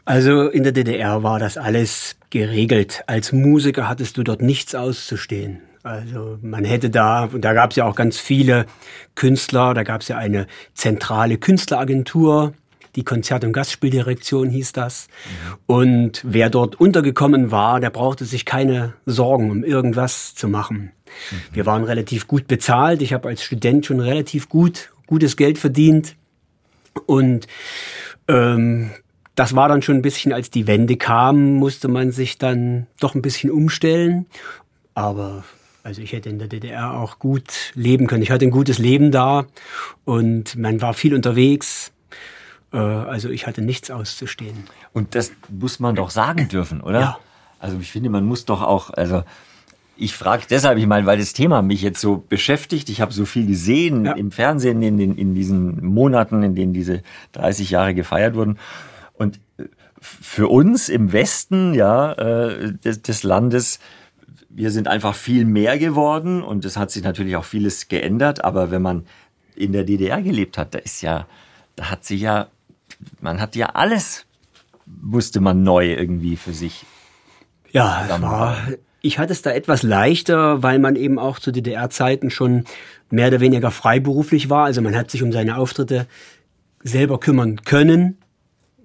Also 0.04 0.48
in 0.48 0.64
der 0.64 0.72
DDR 0.72 1.22
war 1.22 1.38
das 1.38 1.56
alles 1.56 2.18
geregelt. 2.28 3.04
Als 3.06 3.32
Musiker 3.32 3.88
hattest 3.88 4.18
du 4.18 4.22
dort 4.22 4.42
nichts 4.42 4.74
auszustehen. 4.74 5.62
Also 5.82 6.38
man 6.42 6.66
hätte 6.66 6.90
da, 6.90 7.24
und 7.24 7.42
da 7.42 7.54
gab 7.54 7.70
es 7.70 7.76
ja 7.76 7.86
auch 7.86 7.96
ganz 7.96 8.18
viele 8.18 8.66
Künstler, 9.14 9.72
da 9.72 9.82
gab 9.82 10.02
es 10.02 10.08
ja 10.08 10.18
eine 10.18 10.46
zentrale 10.74 11.38
Künstleragentur, 11.38 12.52
die 12.96 13.04
Konzert- 13.04 13.44
und 13.44 13.52
Gastspieldirektion 13.52 14.50
hieß 14.50 14.72
das. 14.72 15.08
Und 15.66 16.22
wer 16.24 16.50
dort 16.50 16.80
untergekommen 16.80 17.50
war, 17.50 17.80
der 17.80 17.90
brauchte 17.90 18.24
sich 18.24 18.44
keine 18.44 18.94
Sorgen, 19.06 19.50
um 19.50 19.64
irgendwas 19.64 20.34
zu 20.34 20.48
machen. 20.48 20.92
Wir 21.52 21.66
waren 21.66 21.84
relativ 21.84 22.26
gut 22.26 22.46
bezahlt. 22.46 23.02
Ich 23.02 23.12
habe 23.12 23.28
als 23.28 23.42
Student 23.42 23.86
schon 23.86 24.00
relativ 24.00 24.48
gut, 24.48 24.90
gutes 25.06 25.36
Geld 25.36 25.58
verdient. 25.58 26.16
Und 27.06 27.46
ähm, 28.28 28.90
das 29.34 29.54
war 29.54 29.68
dann 29.68 29.82
schon 29.82 29.96
ein 29.96 30.02
bisschen, 30.02 30.32
als 30.32 30.50
die 30.50 30.66
Wende 30.66 30.96
kam, 30.96 31.54
musste 31.54 31.88
man 31.88 32.10
sich 32.10 32.38
dann 32.38 32.86
doch 33.00 33.14
ein 33.14 33.22
bisschen 33.22 33.50
umstellen. 33.50 34.26
Aber 34.94 35.44
also 35.84 36.02
ich 36.02 36.12
hätte 36.12 36.28
in 36.28 36.38
der 36.38 36.48
DDR 36.48 36.94
auch 36.94 37.18
gut 37.18 37.72
leben 37.74 38.06
können. 38.08 38.22
Ich 38.22 38.30
hatte 38.30 38.44
ein 38.44 38.50
gutes 38.50 38.78
Leben 38.78 39.10
da 39.10 39.46
und 40.04 40.56
man 40.56 40.82
war 40.82 40.92
viel 40.92 41.14
unterwegs. 41.14 41.92
Äh, 42.72 42.78
also 42.78 43.28
ich 43.30 43.46
hatte 43.46 43.62
nichts 43.62 43.90
auszustehen. 43.90 44.64
Und 44.92 45.14
das 45.14 45.32
muss 45.48 45.80
man 45.80 45.94
doch 45.94 46.10
sagen 46.10 46.48
dürfen, 46.48 46.80
oder? 46.80 47.00
Ja. 47.00 47.18
Also 47.58 47.78
ich 47.78 47.90
finde, 47.90 48.10
man 48.10 48.24
muss 48.24 48.44
doch 48.44 48.62
auch, 48.62 48.90
also 48.90 49.24
ich 49.96 50.14
frage 50.14 50.44
deshalb, 50.48 50.78
ich 50.78 50.86
meine, 50.86 51.06
weil 51.06 51.18
das 51.18 51.32
Thema 51.32 51.60
mich 51.60 51.82
jetzt 51.82 52.00
so 52.00 52.24
beschäftigt. 52.28 52.88
Ich 52.88 53.00
habe 53.00 53.12
so 53.12 53.24
viel 53.24 53.46
gesehen 53.46 54.04
ja. 54.04 54.12
im 54.12 54.30
Fernsehen 54.30 54.80
in, 54.82 54.96
den, 54.96 55.16
in 55.16 55.34
diesen 55.34 55.84
Monaten, 55.84 56.42
in 56.44 56.54
denen 56.54 56.72
diese 56.72 57.02
30 57.32 57.70
Jahre 57.70 57.94
gefeiert 57.94 58.36
wurden. 58.36 58.58
Und 59.14 59.40
äh, 59.58 59.64
für 60.00 60.46
uns 60.46 60.88
im 60.88 61.12
Westen 61.12 61.74
ja, 61.74 62.12
äh, 62.12 62.72
des, 62.72 63.02
des 63.02 63.24
Landes 63.24 63.80
wir 64.58 64.72
sind 64.72 64.88
einfach 64.88 65.14
viel 65.14 65.44
mehr 65.44 65.78
geworden 65.78 66.42
und 66.42 66.64
es 66.64 66.76
hat 66.76 66.90
sich 66.90 67.04
natürlich 67.04 67.36
auch 67.36 67.44
vieles 67.44 67.86
geändert. 67.86 68.44
Aber 68.44 68.72
wenn 68.72 68.82
man 68.82 69.06
in 69.54 69.72
der 69.72 69.84
DDR 69.84 70.20
gelebt 70.20 70.58
hat, 70.58 70.74
da 70.74 70.78
ist 70.78 71.00
ja, 71.00 71.28
da 71.76 71.90
hat 71.90 72.04
sich 72.04 72.22
ja, 72.22 72.48
man 73.20 73.40
hat 73.40 73.56
ja 73.56 73.66
alles, 73.70 74.26
musste 74.86 75.40
man 75.40 75.62
neu 75.62 75.92
irgendwie 75.92 76.36
für 76.36 76.52
sich. 76.52 76.84
Ja, 77.70 78.06
war, 78.20 78.56
ich 79.02 79.18
hatte 79.18 79.32
es 79.32 79.42
da 79.42 79.50
etwas 79.50 79.82
leichter, 79.82 80.62
weil 80.62 80.78
man 80.78 80.96
eben 80.96 81.18
auch 81.18 81.38
zu 81.38 81.52
DDR-Zeiten 81.52 82.30
schon 82.30 82.64
mehr 83.10 83.28
oder 83.28 83.40
weniger 83.40 83.70
freiberuflich 83.70 84.50
war. 84.50 84.64
Also 84.64 84.80
man 84.80 84.96
hat 84.96 85.10
sich 85.10 85.22
um 85.22 85.32
seine 85.32 85.56
Auftritte 85.56 86.06
selber 86.82 87.20
kümmern 87.20 87.62
können 87.64 88.18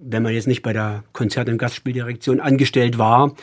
wenn 0.06 0.24
man 0.24 0.34
jetzt 0.34 0.48
nicht 0.48 0.62
bei 0.62 0.74
der 0.74 1.04
Konzert- 1.14 1.50
und 1.50 1.58
Gastspieldirektion 1.58 2.40
angestellt 2.40 2.98
war, 2.98 3.36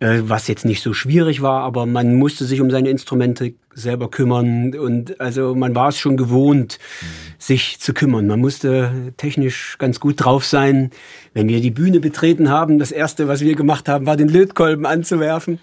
äh, 0.00 0.20
was 0.22 0.48
jetzt 0.48 0.64
nicht 0.64 0.82
so 0.82 0.92
schwierig 0.92 1.42
war, 1.42 1.62
aber 1.62 1.86
man 1.86 2.14
musste 2.14 2.44
sich 2.44 2.60
um 2.60 2.70
seine 2.70 2.88
Instrumente 2.88 3.54
selber 3.76 4.10
kümmern 4.10 4.74
und 4.74 5.20
also 5.20 5.54
man 5.54 5.74
war 5.74 5.90
es 5.90 5.98
schon 5.98 6.16
gewohnt, 6.16 6.78
mhm. 6.80 7.06
sich 7.38 7.78
zu 7.78 7.92
kümmern. 7.92 8.26
Man 8.26 8.40
musste 8.40 9.12
technisch 9.18 9.76
ganz 9.78 10.00
gut 10.00 10.24
drauf 10.24 10.46
sein. 10.46 10.90
Wenn 11.34 11.46
wir 11.48 11.60
die 11.60 11.70
Bühne 11.70 12.00
betreten 12.00 12.48
haben, 12.48 12.78
das 12.78 12.90
erste, 12.90 13.28
was 13.28 13.42
wir 13.42 13.54
gemacht 13.54 13.88
haben, 13.88 14.06
war 14.06 14.16
den 14.16 14.28
Lötkolben 14.28 14.86
anzuwerfen, 14.86 15.60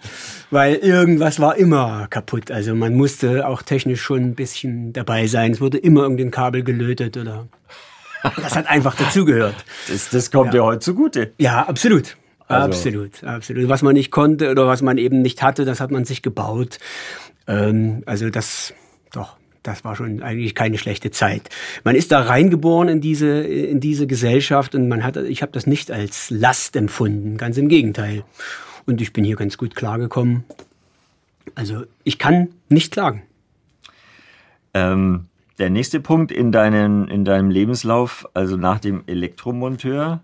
weil 0.51 0.75
irgendwas 0.75 1.39
war 1.39 1.57
immer 1.57 2.07
kaputt. 2.09 2.51
Also 2.51 2.75
man 2.75 2.93
musste 2.93 3.47
auch 3.47 3.63
technisch 3.63 4.01
schon 4.01 4.21
ein 4.21 4.35
bisschen 4.35 4.93
dabei 4.93 5.25
sein. 5.25 5.51
Es 5.51 5.59
wurde 5.59 5.79
immer 5.79 6.03
irgendein 6.03 6.29
Kabel 6.29 6.63
gelötet 6.63 7.17
oder 7.17 7.47
das 8.37 8.55
hat 8.55 8.67
einfach 8.67 8.95
dazugehört. 8.95 9.55
Das, 9.89 10.09
das 10.09 10.29
kommt 10.31 10.53
ja. 10.53 10.61
dir 10.61 10.63
heute 10.65 10.79
zugute. 10.79 11.33
Ja, 11.39 11.63
absolut. 11.63 12.15
Also. 12.47 12.65
Absolut, 12.67 13.23
absolut. 13.23 13.69
Was 13.69 13.81
man 13.81 13.93
nicht 13.93 14.11
konnte 14.11 14.51
oder 14.51 14.67
was 14.67 14.81
man 14.81 14.97
eben 14.97 15.21
nicht 15.21 15.41
hatte, 15.41 15.65
das 15.65 15.79
hat 15.79 15.91
man 15.91 16.05
sich 16.05 16.21
gebaut. 16.21 16.77
Ähm, 17.47 18.03
also 18.05 18.29
das, 18.29 18.73
doch, 19.11 19.37
das 19.63 19.83
war 19.83 19.95
schon 19.95 20.21
eigentlich 20.21 20.55
keine 20.55 20.77
schlechte 20.77 21.11
Zeit. 21.11 21.49
Man 21.83 21.95
ist 21.95 22.11
da 22.11 22.21
reingeboren 22.21 22.89
in 22.89 23.01
diese 23.01 23.43
in 23.43 23.79
diese 23.79 24.07
Gesellschaft 24.07 24.75
und 24.75 24.87
man 24.87 25.03
hat, 25.03 25.17
ich 25.17 25.41
habe 25.41 25.51
das 25.51 25.67
nicht 25.67 25.91
als 25.91 26.29
Last 26.29 26.75
empfunden, 26.75 27.37
ganz 27.37 27.57
im 27.57 27.69
Gegenteil. 27.69 28.23
Und 28.85 29.01
ich 29.01 29.13
bin 29.13 29.23
hier 29.23 29.37
ganz 29.37 29.57
gut 29.57 29.75
klargekommen. 29.75 30.43
Also 31.55 31.83
ich 32.03 32.19
kann 32.19 32.49
nicht 32.69 32.91
klagen. 32.91 33.23
Ähm, 34.73 35.27
der 35.59 35.69
nächste 35.69 35.99
Punkt 35.99 36.31
in, 36.31 36.51
deinen, 36.51 37.07
in 37.07 37.25
deinem 37.25 37.49
Lebenslauf, 37.49 38.27
also 38.33 38.57
nach 38.57 38.79
dem 38.79 39.03
Elektromonteur, 39.07 40.21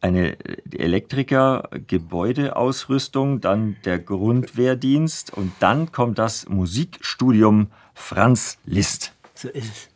eine 0.00 0.36
Elektriker, 0.72 1.68
Gebäudeausrüstung, 1.86 3.40
dann 3.40 3.76
der 3.84 3.98
Grundwehrdienst 3.98 5.32
und 5.32 5.52
dann 5.60 5.92
kommt 5.92 6.18
das 6.18 6.48
Musikstudium 6.48 7.68
Franz 7.94 8.58
Liszt. 8.64 9.12
So 9.34 9.48
ist 9.48 9.64
es. 9.64 9.88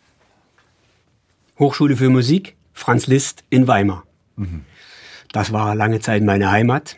Hochschule 1.59 1.97
für 1.97 2.11
Musik, 2.11 2.57
Franz 2.73 3.07
Liszt 3.07 3.45
in 3.51 3.69
Weimar. 3.69 4.05
Mhm. 4.37 4.65
Das 5.33 5.53
war 5.53 5.75
lange 5.75 6.01
Zeit 6.01 6.23
meine 6.23 6.51
Heimat. 6.51 6.97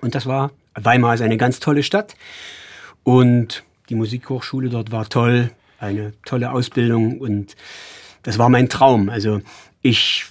Und 0.00 0.14
das 0.14 0.26
war, 0.26 0.52
Weimar 0.74 1.14
ist 1.14 1.22
eine 1.22 1.36
ganz 1.36 1.58
tolle 1.58 1.82
Stadt. 1.82 2.14
Und 3.02 3.64
die 3.88 3.94
Musikhochschule 3.94 4.68
dort 4.68 4.92
war 4.92 5.08
toll, 5.08 5.50
eine 5.78 6.12
tolle 6.24 6.52
Ausbildung 6.52 7.20
und 7.20 7.56
das 8.22 8.38
war 8.38 8.48
mein 8.48 8.68
Traum. 8.68 9.08
Also 9.08 9.40
ich 9.86 10.26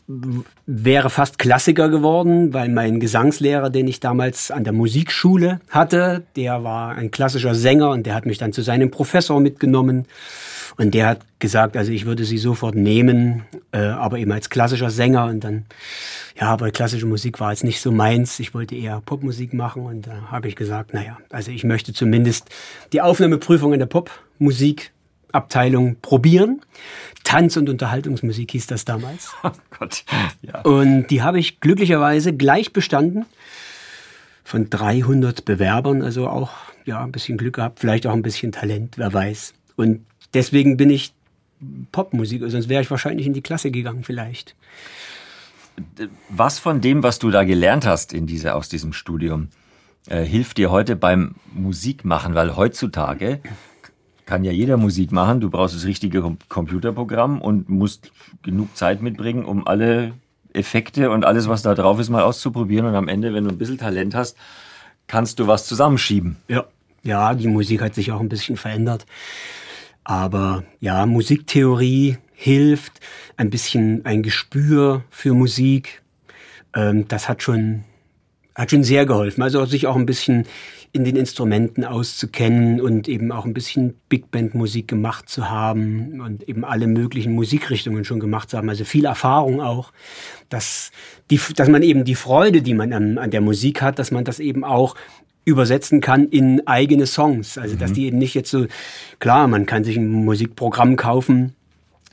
wäre 0.68 1.10
fast 1.10 1.40
Klassiker 1.40 1.90
geworden, 1.90 2.54
weil 2.54 2.70
mein 2.70 3.00
Gesangslehrer, 3.00 3.70
den 3.70 3.88
ich 3.88 4.00
damals 4.00 4.52
an 4.52 4.64
der 4.64 4.74
Musikschule 4.74 5.62
hatte, 5.70 6.24
der 6.36 6.64
war 6.64 6.96
ein 6.96 7.10
klassischer 7.10 7.56
Sänger 7.56 7.92
und 7.92 8.06
der 8.06 8.16
hat 8.16 8.26
mich 8.26 8.38
dann 8.38 8.54
zu 8.54 8.62
seinem 8.62 8.92
Professor 8.92 9.40
mitgenommen. 9.40 10.06
Und 10.78 10.94
der 10.94 11.08
hat 11.08 11.22
gesagt, 11.40 11.78
also 11.78 11.94
ich 11.94 12.06
würde 12.06 12.26
sie 12.26 12.38
sofort 12.38 12.76
nehmen, 12.76 13.44
äh, 13.72 13.78
aber 13.78 14.20
eben 14.20 14.34
als 14.34 14.50
klassischer 14.50 14.90
Sänger. 14.90 15.28
Und 15.28 15.42
dann, 15.42 15.66
ja, 16.38 16.48
aber 16.48 16.70
klassische 16.72 17.06
Musik 17.06 17.40
war 17.40 17.52
jetzt 17.52 17.64
nicht 17.64 17.80
so 17.80 17.94
meins. 17.94 18.40
Ich 18.40 18.54
wollte 18.54 18.76
eher 18.76 19.02
Popmusik 19.06 19.54
machen. 19.54 19.86
Und 19.86 20.08
da 20.08 20.32
habe 20.32 20.50
ich 20.50 20.58
gesagt, 20.58 20.94
naja, 20.94 21.18
also 21.32 21.52
ich 21.52 21.64
möchte 21.64 21.94
zumindest 21.94 22.50
die 22.92 23.00
Aufnahmeprüfung 23.00 23.72
in 23.72 23.80
der 23.80 23.86
Popmusik 23.86 24.92
Abteilung 25.36 25.98
probieren. 26.02 26.62
Tanz- 27.24 27.58
und 27.58 27.70
Unterhaltungsmusik 27.70 28.52
hieß 28.52 28.68
das 28.68 28.86
damals. 28.86 29.32
Oh 29.44 29.52
Gott. 29.78 30.06
Ja. 30.42 30.62
Und 30.62 31.08
die 31.08 31.22
habe 31.22 31.40
ich 31.40 31.60
glücklicherweise 31.60 32.34
gleich 32.34 32.72
bestanden. 32.72 33.26
Von 34.44 34.70
300 34.70 35.44
Bewerbern, 35.44 36.02
also 36.02 36.28
auch 36.28 36.52
ja 36.86 37.04
ein 37.04 37.12
bisschen 37.12 37.38
Glück 37.38 37.56
gehabt, 37.56 37.80
vielleicht 37.80 38.08
auch 38.08 38.14
ein 38.14 38.22
bisschen 38.22 38.52
Talent, 38.52 38.98
wer 38.98 39.12
weiß. 39.12 39.54
Und 39.76 40.06
deswegen 40.34 40.78
bin 40.78 40.90
ich 40.90 41.14
Popmusik, 41.92 42.44
sonst 42.48 42.70
wäre 42.70 42.82
ich 42.82 42.92
wahrscheinlich 42.92 43.26
in 43.26 43.34
die 43.34 43.42
Klasse 43.42 43.72
gegangen 43.72 44.04
vielleicht. 44.04 44.56
Was 46.30 46.60
von 46.60 46.80
dem, 46.80 47.04
was 47.04 47.20
du 47.20 47.32
da 47.32 47.44
gelernt 47.44 47.86
hast 47.86 48.14
in 48.14 48.28
diese, 48.28 48.56
aus 48.56 48.70
diesem 48.70 48.94
Studium, 48.94 49.50
äh, 50.08 50.24
hilft 50.24 50.58
dir 50.58 50.72
heute 50.72 50.96
beim 50.96 51.36
Musikmachen? 51.54 52.36
Weil 52.36 52.56
heutzutage 52.56 53.42
kann 54.26 54.44
ja 54.44 54.52
jeder 54.52 54.78
Musik 54.78 55.12
machen. 55.12 55.40
Du 55.40 55.50
brauchst 55.50 55.76
das 55.76 55.86
richtige 55.86 56.24
Computerprogramm 56.50 57.42
und 57.42 57.70
musst 57.70 58.12
genug 58.44 58.76
Zeit 58.76 59.02
mitbringen, 59.02 59.46
um 59.46 59.68
alle 59.68 60.14
Effekte 60.54 61.12
und 61.12 61.26
alles, 61.26 61.48
was 61.48 61.62
da 61.62 61.76
drauf 61.76 62.00
ist, 62.00 62.10
mal 62.10 62.24
auszuprobieren. 62.24 62.88
Und 62.88 62.96
am 62.96 63.08
Ende, 63.08 63.34
wenn 63.34 63.44
du 63.44 63.52
ein 63.52 63.58
bisschen 63.58 63.78
Talent 63.78 64.16
hast, 64.16 64.38
kannst 65.08 65.40
du 65.40 65.48
was 65.48 65.68
zusammenschieben. 65.68 66.38
Ja, 66.48 66.66
ja, 67.04 67.36
die 67.36 67.48
Musik 67.48 67.82
hat 67.82 67.94
sich 67.94 68.12
auch 68.12 68.20
ein 68.20 68.30
bisschen 68.30 68.58
verändert. 68.58 69.06
Aber 70.04 70.64
ja, 70.80 71.06
Musiktheorie 71.06 72.18
hilft, 72.34 73.00
ein 73.38 73.50
bisschen 73.50 74.06
ein 74.06 74.24
Gespür 74.24 75.04
für 75.10 75.34
Musik. 75.34 76.02
Ähm, 76.74 77.08
das 77.08 77.30
hat 77.30 77.44
schon, 77.44 77.84
hat 78.56 78.72
schon 78.72 78.84
sehr 78.84 79.06
geholfen. 79.06 79.44
Also 79.44 79.66
sich 79.66 79.86
auch 79.86 79.96
ein 79.96 80.06
bisschen 80.06 80.46
in 80.94 81.04
den 81.04 81.18
Instrumenten 81.18 81.84
auszukennen 81.84 82.80
und 82.80 83.10
eben 83.10 83.34
auch 83.34 83.44
ein 83.44 83.54
bisschen 83.54 83.96
Big 84.08 84.32
Band 84.32 84.56
Musik 84.56 84.88
gemacht 84.88 85.28
zu 85.28 85.50
haben 85.50 86.22
und 86.22 86.48
eben 86.48 86.64
alle 86.64 86.88
möglichen 86.88 87.34
Musikrichtungen 87.34 88.06
schon 88.06 88.22
gemacht 88.22 88.50
zu 88.50 88.58
haben. 88.58 88.70
Also 88.70 88.86
viel 88.86 89.04
Erfahrung 89.04 89.60
auch, 89.60 89.92
dass, 90.48 90.92
die, 91.30 91.40
dass 91.56 91.68
man 91.68 91.84
eben 91.84 92.06
die 92.06 92.16
Freude, 92.16 92.62
die 92.62 92.74
man 92.74 92.94
an, 92.94 93.18
an 93.18 93.30
der 93.30 93.42
Musik 93.42 93.82
hat, 93.82 94.00
dass 94.00 94.12
man 94.12 94.24
das 94.24 94.40
eben 94.40 94.64
auch 94.64 94.96
übersetzen 95.44 96.00
kann 96.00 96.30
in 96.30 96.66
eigene 96.66 97.06
Songs. 97.06 97.58
Also, 97.58 97.76
dass 97.76 97.92
mhm. 97.92 97.96
die 97.96 98.06
eben 98.06 98.18
nicht 98.18 98.34
jetzt 98.34 98.50
so, 98.50 98.66
klar, 99.20 99.48
man 99.48 99.66
kann 99.66 99.84
sich 99.84 99.98
ein 99.98 100.10
Musikprogramm 100.10 100.96
kaufen, 100.96 101.56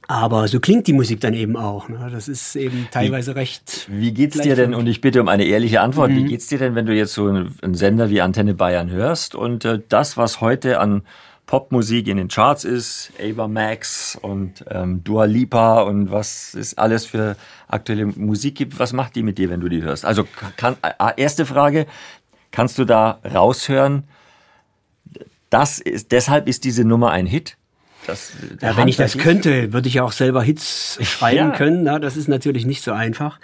aber 0.09 0.49
so 0.49 0.61
klingt 0.61 0.87
die 0.87 0.93
Musik 0.93 1.21
dann 1.21 1.35
eben 1.35 1.57
auch. 1.57 1.89
Ne? 1.89 2.09
Das 2.13 2.29
ist 2.29 2.57
eben 2.57 2.89
teilweise 2.91 3.35
wie, 3.35 3.39
recht. 3.39 3.87
Wie 3.91 4.13
geht's 4.13 4.39
dir 4.39 4.57
denn, 4.57 4.75
und 4.75 4.87
ich 4.87 5.01
bitte 5.01 5.21
um 5.21 5.29
eine 5.29 5.45
ehrliche 5.45 5.81
Antwort, 5.81 6.11
mhm. 6.11 6.17
wie 6.17 6.25
geht's 6.25 6.49
dir 6.49 6.59
denn, 6.59 6.75
wenn 6.75 6.87
du 6.87 6.95
jetzt 6.95 7.15
so 7.15 7.29
einen 7.29 7.75
Sender 7.75 8.11
wie 8.11 8.21
Antenne 8.21 8.55
Bayern 8.55 8.91
hörst 8.91 9.35
und 9.35 9.65
äh, 9.65 9.81
das, 9.89 10.17
was 10.17 10.41
heute 10.41 10.81
an 10.81 11.03
Popmusik 11.47 12.09
in 12.09 12.17
den 12.17 12.29
Charts 12.29 12.65
ist, 12.65 13.13
Ava 13.21 13.49
Max 13.49 14.19
und 14.21 14.65
ähm, 14.71 15.05
Dua 15.05 15.25
Lipa 15.25 15.83
und 15.83 16.11
was 16.11 16.55
es 16.55 16.79
alles 16.79 17.05
für 17.05 17.37
aktuelle 17.69 18.07
Musik 18.07 18.55
gibt, 18.55 18.79
was 18.79 18.93
macht 18.93 19.17
die 19.17 19.23
mit 19.23 19.39
dir, 19.39 19.51
wenn 19.51 19.61
du 19.61 19.69
die 19.69 19.83
hörst? 19.83 20.05
Also 20.05 20.27
kann, 20.57 20.77
erste 21.17 21.45
Frage, 21.45 21.87
kannst 22.53 22.79
du 22.79 22.85
da 22.85 23.21
raushören, 23.35 24.05
das 25.51 25.79
ist, 25.79 26.13
deshalb 26.13 26.49
ist 26.49 26.65
diese 26.65 26.85
Nummer 26.85 27.11
ein 27.11 27.27
Hit? 27.27 27.59
Das, 28.07 28.33
ja, 28.61 28.77
wenn 28.77 28.89
ich 28.89 28.97
das 28.97 29.17
könnte, 29.17 29.73
würde 29.73 29.89
ich 29.89 29.95
ja 29.95 30.03
auch 30.03 30.13
selber 30.13 30.43
Hits 30.43 30.99
schreiben 31.03 31.51
ja. 31.51 31.51
können. 31.51 31.85
Na, 31.85 31.99
das 31.99 32.17
ist 32.17 32.29
natürlich 32.29 32.67
nicht 32.67 32.83
so 32.83 32.93
einfach. 32.93 33.39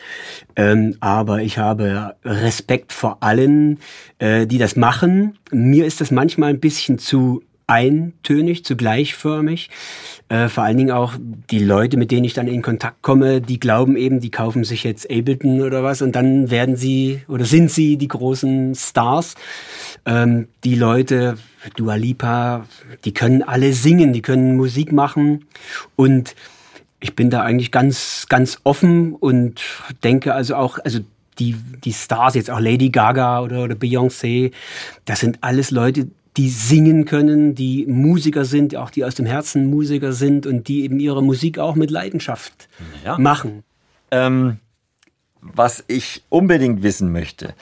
Ähm, 0.56 0.96
aber 1.00 1.42
ich 1.42 1.58
habe 1.58 2.16
Respekt 2.24 2.92
vor 2.92 3.18
allen, 3.20 3.78
äh, 4.18 4.46
die 4.46 4.58
das 4.58 4.74
machen. 4.74 5.38
Mir 5.52 5.86
ist 5.86 6.00
das 6.00 6.10
manchmal 6.10 6.50
ein 6.50 6.60
bisschen 6.60 6.98
zu 6.98 7.42
eintönig, 7.68 8.64
zu 8.64 8.76
gleichförmig. 8.76 9.70
Äh, 10.28 10.48
vor 10.48 10.64
allen 10.64 10.78
Dingen 10.78 10.90
auch 10.90 11.14
die 11.50 11.62
Leute, 11.62 11.96
mit 11.96 12.10
denen 12.10 12.24
ich 12.24 12.34
dann 12.34 12.48
in 12.48 12.62
Kontakt 12.62 13.02
komme, 13.02 13.40
die 13.40 13.60
glauben 13.60 13.96
eben, 13.96 14.20
die 14.20 14.30
kaufen 14.30 14.64
sich 14.64 14.84
jetzt 14.84 15.08
Ableton 15.10 15.60
oder 15.60 15.84
was 15.84 16.02
und 16.02 16.16
dann 16.16 16.50
werden 16.50 16.76
sie 16.76 17.22
oder 17.28 17.44
sind 17.44 17.70
sie 17.70 17.96
die 17.96 18.08
großen 18.08 18.74
Stars. 18.74 19.36
Ähm, 20.06 20.48
die 20.64 20.74
Leute, 20.74 21.36
Dua 21.76 21.94
Lipa, 21.94 22.66
die 23.04 23.12
können 23.12 23.42
alle 23.42 23.72
singen, 23.72 24.12
die 24.12 24.22
können 24.22 24.56
Musik 24.56 24.92
machen 24.92 25.44
und 25.96 26.34
ich 27.00 27.14
bin 27.14 27.30
da 27.30 27.42
eigentlich 27.42 27.70
ganz, 27.70 28.26
ganz 28.28 28.58
offen 28.64 29.14
und 29.14 29.62
denke 30.02 30.34
also 30.34 30.56
auch, 30.56 30.78
also 30.84 31.00
die, 31.38 31.54
die 31.84 31.92
Stars, 31.92 32.34
jetzt 32.34 32.50
auch 32.50 32.60
Lady 32.60 32.90
Gaga 32.90 33.42
oder, 33.42 33.64
oder 33.64 33.74
Beyoncé, 33.74 34.52
das 35.04 35.20
sind 35.20 35.38
alles 35.42 35.70
Leute, 35.70 36.08
die 36.36 36.50
singen 36.50 37.04
können, 37.04 37.54
die 37.54 37.86
Musiker 37.86 38.44
sind, 38.44 38.76
auch 38.76 38.90
die 38.90 39.04
aus 39.04 39.14
dem 39.14 39.26
Herzen 39.26 39.66
Musiker 39.66 40.12
sind 40.12 40.46
und 40.46 40.68
die 40.68 40.84
eben 40.84 41.00
ihre 41.00 41.22
Musik 41.22 41.58
auch 41.58 41.74
mit 41.74 41.90
Leidenschaft 41.90 42.68
ja. 43.04 43.18
machen. 43.18 43.64
Ähm, 44.10 44.58
was 45.40 45.84
ich 45.88 46.22
unbedingt 46.28 46.82
wissen 46.82 47.12
möchte, 47.12 47.54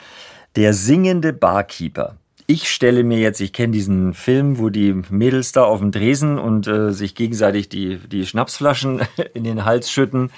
der 0.55 0.73
singende 0.73 1.33
Barkeeper. 1.33 2.17
Ich 2.49 2.71
stelle 2.71 3.03
mir 3.03 3.19
jetzt, 3.19 3.41
ich 3.41 3.51
kenne 3.51 3.73
diesen 3.73 4.13
Film, 4.13 4.57
wo 4.57 4.69
die 4.69 4.93
Mädels 5.09 5.51
da 5.51 5.65
auf 5.65 5.79
dem 5.79 5.91
Dresen 5.91 6.39
und 6.39 6.65
äh, 6.65 6.93
sich 6.93 7.13
gegenseitig 7.13 7.67
die, 7.67 7.97
die 7.97 8.25
Schnapsflaschen 8.25 9.01
in 9.33 9.43
den 9.43 9.65
Hals 9.65 9.91
schütten. 9.91 10.31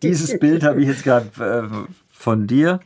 Dieses 0.00 0.38
Bild 0.38 0.62
habe 0.62 0.80
ich 0.80 0.86
jetzt 0.86 1.02
gerade 1.02 1.26
äh, 1.40 1.86
von 2.12 2.46
dir 2.46 2.78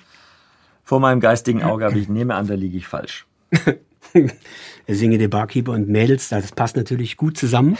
vor 0.82 0.98
meinem 0.98 1.20
geistigen 1.20 1.62
Auge, 1.62 1.84
aber 1.84 1.96
ich 1.96 2.08
nehme 2.08 2.34
an, 2.36 2.46
da 2.46 2.54
liege 2.54 2.78
ich 2.78 2.86
falsch. 2.86 3.26
Singe 4.88 5.18
der 5.18 5.28
Barkeeper 5.28 5.72
und 5.72 5.88
Mädels, 5.88 6.30
das 6.30 6.52
passt 6.52 6.76
natürlich 6.76 7.18
gut 7.18 7.36
zusammen. 7.36 7.76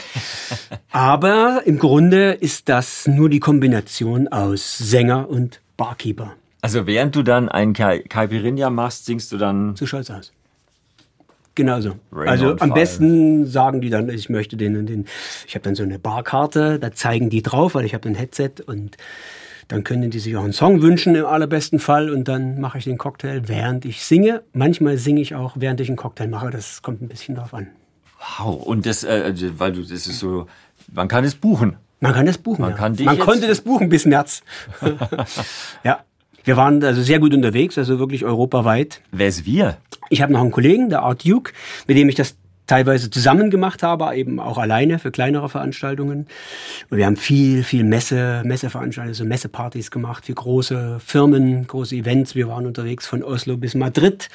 Aber 0.91 1.63
im 1.65 1.79
Grunde 1.79 2.33
ist 2.33 2.69
das 2.69 3.07
nur 3.07 3.29
die 3.29 3.39
Kombination 3.39 4.27
aus 4.27 4.77
Sänger 4.77 5.29
und 5.29 5.61
Barkeeper. 5.77 6.35
Also 6.61 6.87
während 6.87 7.15
du 7.15 7.23
dann 7.23 7.49
ein 7.49 7.73
Caipirinha 7.73 8.69
machst, 8.69 9.05
singst 9.05 9.31
du 9.31 9.37
dann... 9.37 9.75
Zu 9.75 9.85
stolz 9.85 10.09
aus. 10.09 10.31
Genau 11.57 11.81
so. 11.81 11.95
Rain 12.11 12.29
also 12.29 12.51
am 12.51 12.57
fire. 12.57 12.73
besten 12.73 13.45
sagen 13.47 13.81
die 13.81 13.89
dann, 13.89 14.09
ich 14.09 14.29
möchte 14.29 14.57
den 14.57 14.77
und 14.77 14.85
den. 14.85 15.05
Ich 15.47 15.55
habe 15.55 15.63
dann 15.63 15.73
so 15.73 15.81
eine 15.81 15.97
Barkarte, 15.97 16.77
da 16.77 16.91
zeigen 16.91 17.31
die 17.31 17.41
drauf, 17.41 17.73
weil 17.73 17.83
ich 17.83 17.95
habe 17.95 18.07
ein 18.07 18.13
Headset 18.13 18.51
und 18.67 18.95
dann 19.67 19.83
können 19.83 20.11
die 20.11 20.19
sich 20.19 20.37
auch 20.37 20.43
einen 20.43 20.53
Song 20.53 20.83
wünschen 20.83 21.15
im 21.15 21.25
allerbesten 21.25 21.79
Fall 21.79 22.11
und 22.11 22.27
dann 22.27 22.61
mache 22.61 22.77
ich 22.77 22.83
den 22.83 22.99
Cocktail, 22.99 23.41
während 23.47 23.85
ich 23.85 24.05
singe. 24.05 24.43
Manchmal 24.53 24.97
singe 24.97 25.19
ich 25.19 25.33
auch, 25.33 25.53
während 25.55 25.81
ich 25.81 25.87
einen 25.87 25.97
Cocktail 25.97 26.27
mache. 26.27 26.51
Das 26.51 26.83
kommt 26.83 27.01
ein 27.01 27.07
bisschen 27.07 27.33
drauf 27.33 27.55
an. 27.55 27.67
Wow. 28.37 28.61
Und 28.61 28.85
das, 28.85 29.03
äh, 29.03 29.33
weil 29.57 29.73
du, 29.73 29.81
das 29.81 30.05
ist 30.05 30.19
so, 30.19 30.45
man 30.93 31.07
kann 31.07 31.23
es 31.23 31.33
buchen. 31.33 31.77
Man 31.99 32.13
kann 32.13 32.27
das 32.27 32.37
buchen. 32.37 32.61
Man 32.61 32.75
ja. 32.77 33.05
Man 33.05 33.17
konnte 33.17 33.47
das 33.47 33.61
buchen 33.61 33.89
bis 33.89 34.05
März. 34.05 34.43
ja. 35.83 36.01
Wir 36.47 36.55
waren 36.55 36.81
also 36.81 37.01
sehr 37.01 37.19
gut 37.19 37.33
unterwegs, 37.33 37.77
also 37.77 37.99
wirklich 37.99 38.23
europaweit. 38.23 39.01
Wer 39.11 39.27
ist 39.27 39.45
wir? 39.45 39.79
Ich 40.09 40.21
habe 40.21 40.31
noch 40.31 40.39
einen 40.39 40.51
Kollegen, 40.51 40.87
der 40.89 41.01
Art 41.01 41.27
Duke, 41.27 41.51
mit 41.87 41.97
dem 41.97 42.07
ich 42.07 42.15
das 42.15 42.37
teilweise 42.67 43.09
zusammen 43.09 43.49
gemacht 43.49 43.83
habe, 43.83 44.15
eben 44.15 44.39
auch 44.39 44.57
alleine 44.57 44.97
für 44.97 45.11
kleinere 45.11 45.49
Veranstaltungen. 45.49 46.25
Und 46.89 46.97
wir 46.97 47.05
haben 47.05 47.17
viel, 47.17 47.63
viel 47.63 47.83
Messe, 47.83 48.43
Messeveranstaltungen, 48.45 49.13
so 49.13 49.25
Messepartys 49.25 49.91
gemacht 49.91 50.25
für 50.25 50.35
große 50.35 51.01
Firmen, 51.05 51.67
große 51.67 51.97
Events. 51.97 52.33
Wir 52.33 52.47
waren 52.47 52.65
unterwegs 52.65 53.05
von 53.05 53.23
Oslo 53.23 53.57
bis 53.57 53.75
Madrid. 53.75 54.29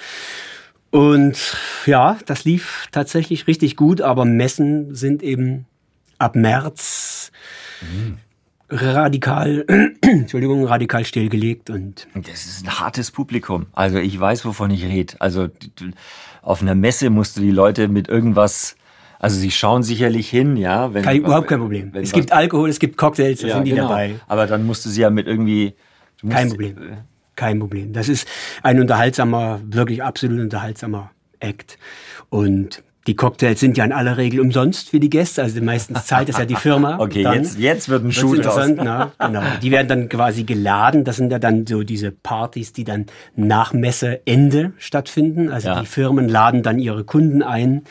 Und 0.90 1.56
ja, 1.86 2.18
das 2.26 2.44
lief 2.44 2.88
tatsächlich 2.92 3.46
richtig 3.46 3.74
gut, 3.74 4.02
aber 4.02 4.26
Messen 4.26 4.94
sind 4.94 5.22
eben 5.22 5.64
ab 6.18 6.36
März 6.36 7.32
radikal, 8.72 9.64
Entschuldigung, 10.00 10.64
radikal 10.64 11.04
stillgelegt 11.04 11.70
und 11.70 12.08
Das 12.14 12.46
ist 12.46 12.64
ein 12.64 12.80
hartes 12.80 13.10
Publikum. 13.10 13.66
Also 13.72 13.98
ich 13.98 14.18
weiß, 14.18 14.44
wovon 14.44 14.70
ich 14.70 14.84
rede. 14.84 15.14
Also 15.18 15.48
auf 16.40 16.62
einer 16.62 16.74
Messe 16.74 17.10
musst 17.10 17.36
du 17.36 17.40
die 17.40 17.50
Leute 17.50 17.88
mit 17.88 18.08
irgendwas, 18.08 18.76
also 19.18 19.38
sie 19.38 19.50
schauen 19.50 19.82
sicherlich 19.82 20.28
hin, 20.28 20.56
ja. 20.56 20.92
Wenn, 20.92 21.04
kein, 21.04 21.18
überhaupt 21.18 21.48
kein 21.48 21.60
Problem. 21.60 21.92
Es 21.94 22.12
gibt 22.12 22.32
Alkohol, 22.32 22.70
es 22.70 22.78
gibt 22.78 22.96
Cocktails, 22.96 23.40
da 23.40 23.48
ja, 23.48 23.54
sind 23.54 23.64
die 23.64 23.70
genau. 23.70 23.88
dabei. 23.88 24.16
Aber 24.26 24.46
dann 24.46 24.66
musst 24.66 24.84
du 24.84 24.90
sie 24.90 25.02
ja 25.02 25.10
mit 25.10 25.26
irgendwie. 25.26 25.74
Kein 26.28 26.48
Problem. 26.48 26.76
Kein 27.36 27.58
Problem. 27.58 27.92
Das 27.92 28.08
ist 28.08 28.28
ein 28.62 28.80
unterhaltsamer, 28.80 29.60
wirklich 29.64 30.02
absolut 30.02 30.40
unterhaltsamer 30.40 31.10
Act. 31.40 31.78
Und 32.30 32.82
die 33.06 33.16
Cocktails 33.16 33.58
sind 33.58 33.76
ja 33.76 33.84
in 33.84 33.92
aller 33.92 34.16
Regel 34.16 34.40
umsonst 34.40 34.90
für 34.90 35.00
die 35.00 35.10
Gäste. 35.10 35.42
Also 35.42 35.60
meistens 35.60 36.06
zahlt 36.06 36.28
es 36.28 36.38
ja 36.38 36.44
die 36.44 36.54
Firma. 36.54 36.98
Okay, 37.00 37.22
Dann 37.24 37.34
jetzt, 37.42 37.58
jetzt 37.58 37.88
wird 37.88 38.04
ein 38.04 38.12
Schuh 38.12 38.34
interessant, 38.34 38.78
na, 38.82 39.12
genau. 39.18 39.42
Die 39.60 39.70
werden 39.72 39.88
dann 39.88 40.08
quasi 40.08 40.44
geladen. 40.44 41.02
Das 41.04 41.16
sind 41.16 41.32
ja 41.32 41.38
dann 41.40 41.66
so 41.66 41.82
diese 41.82 42.12
Partys, 42.12 42.72
die 42.72 42.84
dann 42.84 43.06
nach 43.34 43.72
Messeende 43.72 44.72
stattfinden. 44.78 45.50
Also 45.50 45.68
Ja. 45.68 45.80
die 45.80 45.86
Firmen 45.86 46.28
laden 46.28 46.62
dann 46.62 46.78
ihre 46.78 47.02
Kunden 47.04 47.42
ein. 47.42 47.82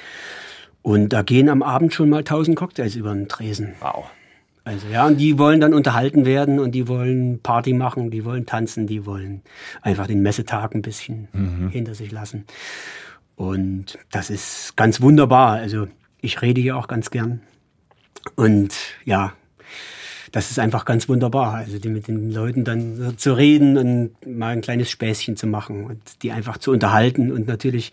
Und 0.82 1.10
da 1.14 1.22
gehen 1.24 1.50
am 1.50 1.62
Abend 1.62 1.94
schon 1.94 2.10
mal 2.10 2.20
1000 2.20 2.56
Cocktails 2.58 2.96
über 2.96 3.14
den 3.14 3.28
Tresen. 3.28 3.74
Wow. 3.82 4.06
Also 4.64 4.88
ja, 4.94 5.08
und 5.08 5.18
die 5.18 5.38
wollen 5.40 5.60
dann 5.60 5.74
unterhalten 5.74 6.24
werden 6.26 6.60
und 6.60 6.72
die 6.74 6.88
wollen 6.88 7.40
Party 7.42 7.74
machen, 7.74 8.12
die 8.12 8.24
wollen 8.26 8.46
tanzen, 8.46 8.86
die 8.86 9.06
wollen 9.08 9.42
einfach 9.82 10.06
den 10.08 10.22
Messetag 10.22 10.76
ein 10.76 10.84
bisschen 10.84 11.28
hinter 11.72 11.96
sich 11.96 12.12
lassen. 12.12 12.46
Und 13.42 13.98
das 14.12 14.30
ist 14.30 14.78
ganz 14.78 15.02
wunderbar. 15.02 15.54
Also 15.54 15.88
ich 16.22 16.44
rede 16.44 16.62
hier 16.62 16.78
auch 16.78 16.88
ganz 16.88 17.10
gern. 17.10 17.42
Und 18.36 18.72
ja, 19.04 19.34
das 20.32 20.52
ist 20.52 20.60
einfach 20.60 20.86
ganz 20.86 21.10
wunderbar. 21.10 21.56
Also 21.56 21.80
die 21.80 21.90
mit 21.90 22.08
den 22.08 22.32
Leuten 22.32 22.64
dann 22.66 23.16
zu 23.18 23.34
reden 23.34 23.78
und 23.80 24.12
mal 24.28 24.50
ein 24.50 24.62
kleines 24.62 24.92
Späßchen 24.92 25.38
zu 25.38 25.48
machen 25.48 25.86
und 25.86 26.22
die 26.22 26.32
einfach 26.32 26.60
zu 26.60 26.70
unterhalten 26.70 27.32
und 27.32 27.48
natürlich 27.48 27.92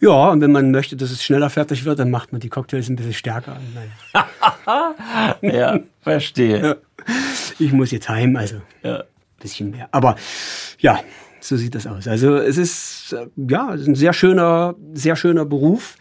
ja, 0.00 0.28
und 0.30 0.40
wenn 0.42 0.52
man 0.52 0.70
möchte, 0.72 0.96
dass 0.96 1.12
es 1.12 1.22
schneller 1.24 1.48
fertig 1.48 1.84
wird, 1.86 1.98
dann 2.00 2.10
macht 2.10 2.32
man 2.32 2.40
die 2.40 2.48
Cocktails 2.50 2.90
ein 2.90 2.96
bisschen 2.96 3.14
stärker. 3.14 3.56
Ja, 5.40 5.78
verstehe. 6.02 6.78
ich 7.58 7.72
muss 7.72 7.90
jetzt 7.90 8.08
heim, 8.10 8.36
also 8.36 8.56
Ja. 8.82 8.96
ein 8.98 9.04
bisschen 9.40 9.70
mehr. 9.70 9.88
Aber 9.92 10.16
ja, 10.80 11.00
so 11.42 11.56
sieht 11.56 11.74
das 11.74 11.86
aus. 11.86 12.06
Also 12.08 12.36
es 12.36 12.56
ist 12.56 13.16
ja 13.36 13.68
ein 13.70 13.94
sehr 13.94 14.12
schöner, 14.12 14.74
sehr 14.94 15.16
schöner 15.16 15.44
Beruf. 15.44 15.96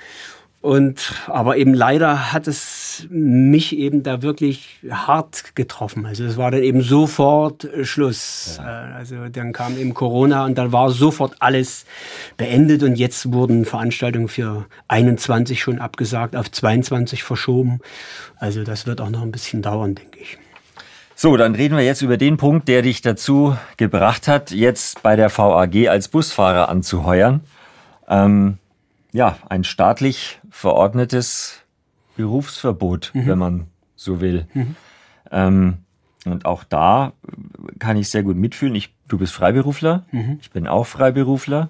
Und 0.61 1.13
aber 1.25 1.57
eben 1.57 1.73
leider 1.73 2.31
hat 2.31 2.47
es 2.47 3.07
mich 3.09 3.75
eben 3.75 4.03
da 4.03 4.21
wirklich 4.21 4.79
hart 4.91 5.55
getroffen. 5.55 6.05
Also 6.05 6.23
es 6.23 6.37
war 6.37 6.51
dann 6.51 6.61
eben 6.61 6.83
sofort 6.83 7.67
Schluss. 7.81 8.59
Äh, 8.59 8.67
Also 8.67 9.27
dann 9.29 9.53
kam 9.53 9.75
eben 9.75 9.95
Corona 9.95 10.45
und 10.45 10.59
dann 10.59 10.71
war 10.71 10.91
sofort 10.91 11.33
alles 11.39 11.85
beendet 12.37 12.83
und 12.83 12.95
jetzt 12.95 13.33
wurden 13.33 13.65
Veranstaltungen 13.65 14.27
für 14.27 14.67
21 14.87 15.59
schon 15.59 15.79
abgesagt, 15.79 16.35
auf 16.35 16.51
22 16.51 17.23
verschoben. 17.23 17.79
Also 18.37 18.63
das 18.63 18.85
wird 18.85 19.01
auch 19.01 19.09
noch 19.09 19.23
ein 19.23 19.31
bisschen 19.31 19.63
dauern, 19.63 19.95
denke 19.95 20.19
ich. 20.19 20.37
So, 21.21 21.37
dann 21.37 21.53
reden 21.53 21.77
wir 21.77 21.83
jetzt 21.83 22.01
über 22.01 22.17
den 22.17 22.37
Punkt, 22.37 22.67
der 22.67 22.81
dich 22.81 23.03
dazu 23.03 23.55
gebracht 23.77 24.27
hat, 24.27 24.49
jetzt 24.49 25.03
bei 25.03 25.15
der 25.15 25.29
VAG 25.29 25.87
als 25.87 26.07
Busfahrer 26.07 26.67
anzuheuern. 26.67 27.41
Ähm, 28.07 28.57
ja, 29.11 29.37
ein 29.47 29.63
staatlich 29.63 30.39
verordnetes 30.49 31.61
Berufsverbot, 32.15 33.11
wenn 33.13 33.37
man 33.37 33.67
so 33.95 34.19
will. 34.19 34.47
Ähm, 35.29 35.77
und 36.25 36.45
auch 36.45 36.63
da 36.63 37.13
kann 37.77 37.97
ich 37.97 38.09
sehr 38.09 38.23
gut 38.23 38.35
mitfühlen. 38.35 38.73
Ich, 38.73 38.91
du 39.07 39.19
bist 39.19 39.33
Freiberufler, 39.33 40.05
ich 40.41 40.49
bin 40.49 40.65
auch 40.65 40.87
Freiberufler. 40.87 41.69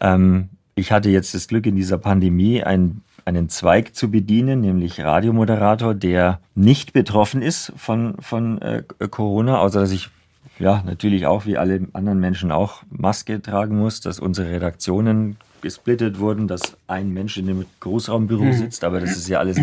Ähm, 0.00 0.48
ich 0.74 0.90
hatte 0.90 1.08
jetzt 1.08 1.34
das 1.34 1.46
Glück, 1.46 1.66
in 1.66 1.76
dieser 1.76 1.98
Pandemie 1.98 2.64
einen, 2.64 3.04
einen 3.26 3.48
Zweig 3.48 3.94
zu 3.94 4.10
bedienen, 4.10 4.60
nämlich 4.60 5.00
Radiomoderator, 5.00 5.94
der 5.94 6.40
nicht 6.54 6.92
betroffen 6.92 7.42
ist 7.42 7.72
von, 7.76 8.14
von 8.20 8.62
äh, 8.62 8.84
Corona, 9.10 9.58
außer 9.58 9.80
dass 9.80 9.90
ich 9.90 10.08
ja 10.60 10.82
natürlich 10.86 11.26
auch 11.26 11.44
wie 11.44 11.58
alle 11.58 11.88
anderen 11.92 12.20
Menschen 12.20 12.52
auch 12.52 12.82
Maske 12.88 13.42
tragen 13.42 13.78
muss, 13.78 14.00
dass 14.00 14.20
unsere 14.20 14.50
Redaktionen 14.50 15.36
gesplittet 15.60 16.20
wurden, 16.20 16.46
dass 16.46 16.76
ein 16.86 17.12
Mensch 17.12 17.36
in 17.36 17.48
dem 17.48 17.66
Großraumbüro 17.80 18.52
sitzt, 18.52 18.84
aber 18.84 19.00
das 19.00 19.16
ist 19.16 19.28
ja 19.28 19.40
alles, 19.40 19.58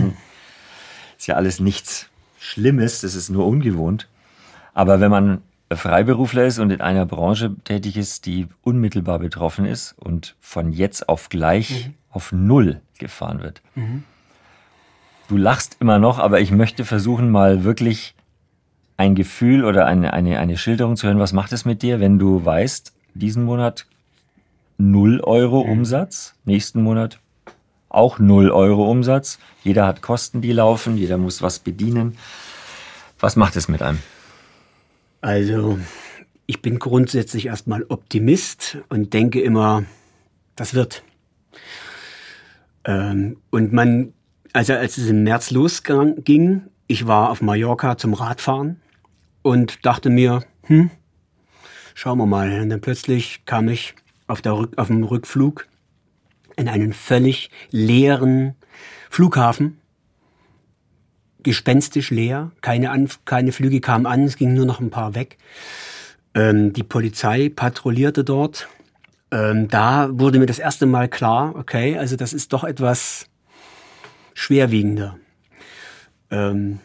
ist 1.17 1.27
ja 1.27 1.35
alles 1.35 1.61
nichts 1.61 2.09
Schlimmes, 2.37 2.99
das 2.99 3.15
ist 3.15 3.29
nur 3.29 3.47
ungewohnt. 3.47 4.09
Aber 4.73 4.99
wenn 4.99 5.11
man 5.11 5.41
Freiberufler 5.71 6.45
ist 6.45 6.59
und 6.59 6.69
in 6.69 6.81
einer 6.81 7.05
Branche 7.05 7.55
tätig 7.63 7.95
ist, 7.95 8.25
die 8.25 8.47
unmittelbar 8.61 9.19
betroffen 9.19 9.65
ist 9.65 9.95
und 9.97 10.35
von 10.41 10.73
jetzt 10.73 11.07
auf 11.07 11.29
gleich 11.29 11.91
auf 12.13 12.31
Null 12.31 12.81
gefahren 12.99 13.41
wird. 13.41 13.61
Du 15.27 15.37
lachst 15.37 15.77
immer 15.79 15.99
noch, 15.99 16.19
aber 16.19 16.41
ich 16.41 16.51
möchte 16.51 16.85
versuchen, 16.85 17.31
mal 17.31 17.63
wirklich 17.63 18.15
ein 18.97 19.15
Gefühl 19.15 19.65
oder 19.65 19.85
eine, 19.85 20.13
eine, 20.13 20.39
eine 20.39 20.57
Schilderung 20.57 20.95
zu 20.95 21.07
hören. 21.07 21.19
Was 21.19 21.33
macht 21.33 21.51
es 21.53 21.65
mit 21.65 21.81
dir, 21.81 21.99
wenn 21.99 22.19
du 22.19 22.45
weißt, 22.45 22.93
diesen 23.15 23.43
Monat 23.43 23.85
0 24.77 25.21
Euro 25.21 25.61
Umsatz, 25.61 26.35
nächsten 26.45 26.81
Monat 26.83 27.19
auch 27.93 28.19
0 28.19 28.51
Euro 28.51 28.89
Umsatz. 28.89 29.39
Jeder 29.63 29.85
hat 29.85 30.01
Kosten, 30.01 30.41
die 30.41 30.51
laufen, 30.51 30.97
jeder 30.97 31.17
muss 31.17 31.41
was 31.41 31.59
bedienen. 31.59 32.17
Was 33.19 33.35
macht 33.35 33.55
es 33.55 33.67
mit 33.67 33.81
einem? 33.81 33.99
Also, 35.21 35.79
ich 36.47 36.61
bin 36.61 36.79
grundsätzlich 36.79 37.45
erstmal 37.45 37.85
Optimist 37.87 38.79
und 38.89 39.13
denke 39.13 39.41
immer, 39.41 39.85
das 40.55 40.73
wird. 40.73 41.03
Ähm, 42.85 43.37
und 43.49 43.73
man, 43.73 44.13
also 44.53 44.73
als 44.73 44.97
es 44.97 45.09
im 45.09 45.23
März 45.23 45.51
losging, 45.51 46.63
ich 46.87 47.07
war 47.07 47.29
auf 47.29 47.41
Mallorca 47.41 47.97
zum 47.97 48.13
Radfahren 48.13 48.81
und 49.41 49.85
dachte 49.85 50.09
mir, 50.09 50.43
hm, 50.63 50.89
schauen 51.95 52.17
wir 52.17 52.25
mal. 52.25 52.61
Und 52.61 52.69
dann 52.69 52.81
plötzlich 52.81 53.45
kam 53.45 53.67
ich 53.69 53.95
auf, 54.27 54.41
der 54.41 54.53
auf 54.53 54.87
dem 54.87 55.03
Rückflug 55.03 55.67
in 56.55 56.69
einen 56.69 56.93
völlig 56.93 57.49
leeren 57.71 58.55
Flughafen 59.09 59.79
gespenstisch 61.43 62.09
leer. 62.09 62.51
Keine, 62.61 62.89
an, 62.89 63.09
keine 63.25 63.51
Flüge 63.51 63.81
kamen 63.81 64.05
an, 64.05 64.23
es 64.23 64.37
gingen 64.37 64.55
nur 64.55 64.65
noch 64.65 64.79
ein 64.79 64.89
paar 64.89 65.13
weg. 65.13 65.37
Ähm, 66.33 66.73
die 66.73 66.83
Polizei 66.83 67.49
patrouillierte 67.49 68.23
dort. 68.23 68.67
Ähm, 69.33 69.67
da 69.67 70.09
wurde 70.11 70.37
mir 70.37 70.45
das 70.45 70.59
erste 70.59 70.85
Mal 70.85 71.07
klar, 71.07 71.55
okay, 71.55 71.97
also 71.97 72.15
das 72.15 72.33
ist 72.33 72.53
doch 72.53 72.63
etwas 72.63 73.25
schwerwiegender. 74.35 75.17
Ähm, 76.29 76.79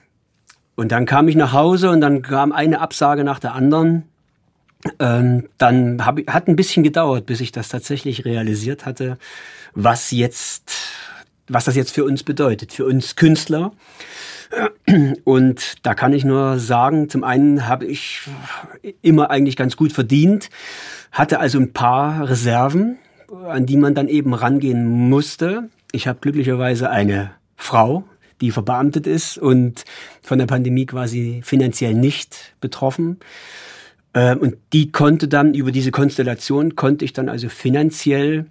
und 0.75 0.91
dann 0.91 1.05
kam 1.05 1.29
ich 1.29 1.37
nach 1.37 1.53
Hause 1.53 1.91
und 1.91 2.01
dann 2.01 2.23
kam 2.23 2.53
eine 2.53 2.81
Absage 2.81 3.23
nach 3.23 3.39
der 3.39 3.53
anderen. 3.53 4.05
Ähm, 4.99 5.51
dann 5.59 6.07
hab, 6.07 6.21
hat 6.27 6.49
ein 6.49 6.57
bisschen 6.57 6.83
gedauert, 6.83 7.27
bis 7.27 7.43
ich 7.43 7.53
das 7.53 7.69
tatsächlich 7.69 8.25
realisiert 8.25 8.87
hatte, 8.87 9.19
was 9.75 10.11
jetzt, 10.11 10.73
was 11.49 11.65
das 11.65 11.77
jetzt 11.77 11.93
für 11.93 12.05
uns 12.05 12.23
bedeutet, 12.23 12.73
für 12.73 12.85
uns 12.85 13.17
Künstler. 13.17 13.73
Und 15.25 15.75
da 15.83 15.95
kann 15.95 16.13
ich 16.13 16.25
nur 16.25 16.59
sagen, 16.59 17.11
zum 17.11 17.25
einen 17.25 17.67
habe 17.67 17.85
ich 17.85 18.23
immer 19.03 19.31
eigentlich 19.31 19.57
ganz 19.57 19.77
gut 19.77 19.93
verdient, 19.93 20.49
hatte 21.13 21.41
also 21.41 21.59
ein 21.59 21.73
paar 21.73 22.29
Reserven, 22.29 22.99
an 23.47 23.67
die 23.67 23.77
man 23.77 23.95
dann 23.95 24.09
eben 24.09 24.33
rangehen 24.33 24.87
musste. 24.87 25.69
Ich 25.93 26.07
habe 26.07 26.21
glücklicherweise 26.21 26.89
eine 26.91 27.33
Frau, 27.57 28.05
die 28.41 28.51
verbeamtet 28.51 29.07
ist 29.07 29.37
und 29.37 29.85
von 30.23 30.39
der 30.39 30.47
Pandemie 30.47 30.87
quasi 30.87 31.43
finanziell 31.45 31.95
nicht 31.95 32.55
betroffen. 32.61 33.19
Ähm, 34.15 34.39
und 34.39 34.57
die 34.73 34.93
konnte 34.93 35.29
dann 35.29 35.55
über 35.55 35.73
diese 35.73 35.91
Konstellation, 35.91 36.77
konnte 36.77 37.05
ich 37.05 37.13
dann 37.13 37.29
also 37.29 37.49
finanziell 37.49 38.47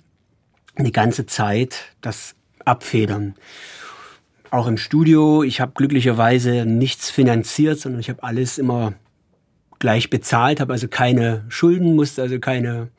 eine 0.76 0.92
ganze 0.92 1.26
Zeit 1.26 1.86
das 2.02 2.36
abfedern. 2.68 3.36
Auch 4.52 4.68
im 4.68 4.78
Studio, 4.78 5.44
ich 5.44 5.60
habe 5.60 5.74
glücklicherweise 5.76 6.66
nichts 6.66 7.10
finanziert, 7.10 7.80
sondern 7.80 8.00
ich 8.00 8.10
habe 8.10 8.24
alles 8.24 8.58
immer 8.58 8.94
gleich 9.80 10.10
bezahlt, 10.10 10.60
habe 10.60 10.74
also 10.74 10.88
keine 10.88 11.46
Schulden, 11.50 11.96
musste 11.96 12.22
also 12.22 12.40
keine 12.40 12.90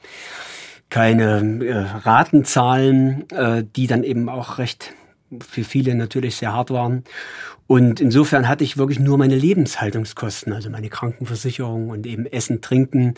keine 0.90 1.64
äh, 1.64 1.98
Raten 2.06 2.44
zahlen, 2.44 3.28
äh, 3.30 3.64
die 3.76 3.86
dann 3.86 4.04
eben 4.04 4.28
auch 4.28 4.58
recht 4.58 4.94
für 5.40 5.64
viele 5.64 5.94
natürlich 5.94 6.36
sehr 6.36 6.52
hart 6.52 6.70
waren. 6.70 7.04
Und 7.66 8.00
insofern 8.00 8.48
hatte 8.48 8.64
ich 8.64 8.78
wirklich 8.78 8.98
nur 8.98 9.18
meine 9.18 9.36
Lebenshaltungskosten, 9.36 10.54
also 10.54 10.70
meine 10.70 10.88
Krankenversicherung 10.88 11.90
und 11.90 12.06
eben 12.06 12.24
Essen, 12.24 12.62
Trinken. 12.62 13.14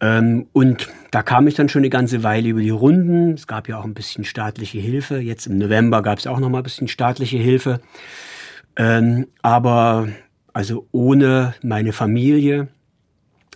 Ähm, 0.00 0.46
und 0.52 0.88
da 1.10 1.22
kam 1.22 1.46
ich 1.46 1.54
dann 1.54 1.68
schon 1.68 1.80
eine 1.80 1.90
ganze 1.90 2.22
Weile 2.22 2.48
über 2.48 2.60
die 2.60 2.70
Runden. 2.70 3.34
Es 3.34 3.46
gab 3.46 3.68
ja 3.68 3.78
auch 3.78 3.84
ein 3.84 3.94
bisschen 3.94 4.24
staatliche 4.24 4.78
Hilfe. 4.78 5.18
Jetzt 5.18 5.46
im 5.46 5.58
November 5.58 6.02
gab 6.02 6.18
es 6.18 6.26
auch 6.26 6.40
noch 6.40 6.48
mal 6.48 6.58
ein 6.58 6.64
bisschen 6.64 6.88
staatliche 6.88 7.38
Hilfe. 7.38 7.80
Ähm, 8.76 9.26
aber 9.42 10.08
also 10.52 10.86
ohne 10.92 11.54
meine 11.62 11.92
Familie, 11.92 12.68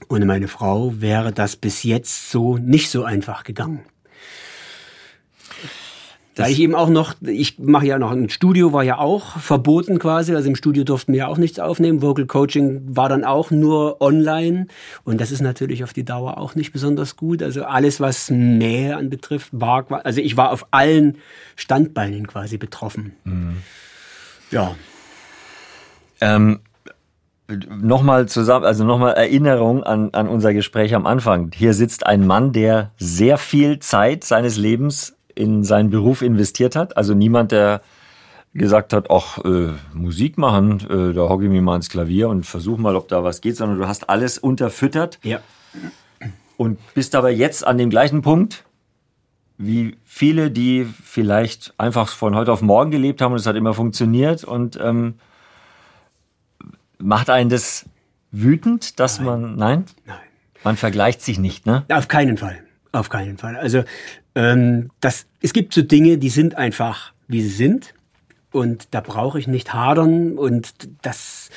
ohne 0.08 0.26
meine 0.26 0.48
Frau 0.48 1.00
wäre 1.00 1.32
das 1.32 1.56
bis 1.56 1.82
jetzt 1.82 2.30
so 2.30 2.58
nicht 2.58 2.90
so 2.90 3.04
einfach 3.04 3.44
gegangen. 3.44 3.80
Da 6.34 6.48
ich 6.48 6.58
eben 6.58 6.74
auch 6.74 6.88
noch, 6.88 7.14
ich 7.20 7.58
mache 7.60 7.86
ja 7.86 7.98
noch 7.98 8.10
ein 8.10 8.28
Studio, 8.28 8.72
war 8.72 8.82
ja 8.82 8.98
auch 8.98 9.38
verboten 9.38 10.00
quasi. 10.00 10.34
Also 10.34 10.48
im 10.48 10.56
Studio 10.56 10.82
durften 10.82 11.12
wir 11.12 11.18
ja 11.18 11.26
auch 11.28 11.38
nichts 11.38 11.60
aufnehmen. 11.60 12.02
Vocal 12.02 12.26
Coaching 12.26 12.82
war 12.96 13.08
dann 13.08 13.24
auch 13.24 13.52
nur 13.52 14.00
online. 14.00 14.66
Und 15.04 15.20
das 15.20 15.30
ist 15.30 15.42
natürlich 15.42 15.84
auf 15.84 15.92
die 15.92 16.04
Dauer 16.04 16.38
auch 16.38 16.56
nicht 16.56 16.72
besonders 16.72 17.16
gut. 17.16 17.40
Also 17.40 17.64
alles, 17.64 18.00
was 18.00 18.30
Nähe 18.30 18.96
anbetrifft, 18.96 19.50
war, 19.52 19.86
also 20.04 20.20
ich 20.20 20.36
war 20.36 20.50
auf 20.50 20.66
allen 20.72 21.18
Standbeinen 21.54 22.26
quasi 22.26 22.58
betroffen. 22.58 23.14
Mhm. 23.22 23.56
Ja. 24.50 24.74
Ähm, 26.20 26.60
nochmal 27.68 28.26
zusammen, 28.26 28.64
also 28.64 28.84
nochmal 28.84 29.14
Erinnerung 29.14 29.84
an, 29.84 30.10
an 30.12 30.28
unser 30.28 30.52
Gespräch 30.52 30.96
am 30.96 31.06
Anfang. 31.06 31.52
Hier 31.54 31.74
sitzt 31.74 32.06
ein 32.06 32.26
Mann, 32.26 32.52
der 32.52 32.90
sehr 32.96 33.38
viel 33.38 33.78
Zeit 33.78 34.24
seines 34.24 34.56
Lebens 34.56 35.14
in 35.34 35.64
seinen 35.64 35.90
Beruf 35.90 36.22
investiert 36.22 36.76
hat. 36.76 36.96
Also 36.96 37.14
niemand, 37.14 37.52
der 37.52 37.82
gesagt 38.54 38.92
hat, 38.92 39.10
ach, 39.10 39.38
äh, 39.44 39.72
Musik 39.92 40.38
machen, 40.38 40.80
äh, 40.88 41.12
da 41.12 41.28
hocke 41.28 41.44
ich 41.44 41.50
mir 41.50 41.60
mal 41.60 41.72
ans 41.72 41.88
Klavier 41.88 42.28
und 42.28 42.46
versuche 42.46 42.80
mal, 42.80 42.94
ob 42.96 43.08
da 43.08 43.24
was 43.24 43.40
geht, 43.40 43.56
sondern 43.56 43.78
du 43.78 43.88
hast 43.88 44.08
alles 44.08 44.38
unterfüttert. 44.38 45.18
Ja. 45.22 45.40
Und 46.56 46.78
bist 46.94 47.16
aber 47.16 47.30
jetzt 47.30 47.66
an 47.66 47.78
dem 47.78 47.90
gleichen 47.90 48.22
Punkt, 48.22 48.64
wie 49.58 49.96
viele, 50.04 50.50
die 50.50 50.84
vielleicht 50.84 51.74
einfach 51.78 52.08
von 52.08 52.36
heute 52.36 52.52
auf 52.52 52.62
morgen 52.62 52.92
gelebt 52.92 53.20
haben 53.20 53.32
und 53.32 53.40
es 53.40 53.46
hat 53.46 53.56
immer 53.56 53.74
funktioniert 53.74 54.44
und 54.44 54.78
ähm, 54.80 55.14
macht 56.98 57.30
einen 57.30 57.50
das 57.50 57.86
wütend, 58.30 58.98
dass 59.00 59.18
nein. 59.18 59.26
man, 59.26 59.56
nein? 59.56 59.84
Nein. 60.06 60.16
Man 60.62 60.76
vergleicht 60.76 61.22
sich 61.22 61.38
nicht, 61.38 61.66
ne? 61.66 61.84
Auf 61.92 62.08
keinen 62.08 62.36
Fall. 62.36 62.63
Auf 62.94 63.08
keinen 63.08 63.38
Fall. 63.38 63.56
Also 63.56 63.82
ähm, 64.36 64.90
das, 65.00 65.26
es 65.42 65.52
gibt 65.52 65.74
so 65.74 65.82
Dinge, 65.82 66.16
die 66.16 66.28
sind 66.28 66.54
einfach, 66.54 67.12
wie 67.26 67.42
sie 67.42 67.48
sind. 67.48 67.92
Und 68.52 68.86
da 68.92 69.00
brauche 69.00 69.40
ich 69.40 69.48
nicht 69.48 69.74
hadern. 69.74 70.38
Und 70.38 70.74
das, 71.02 71.50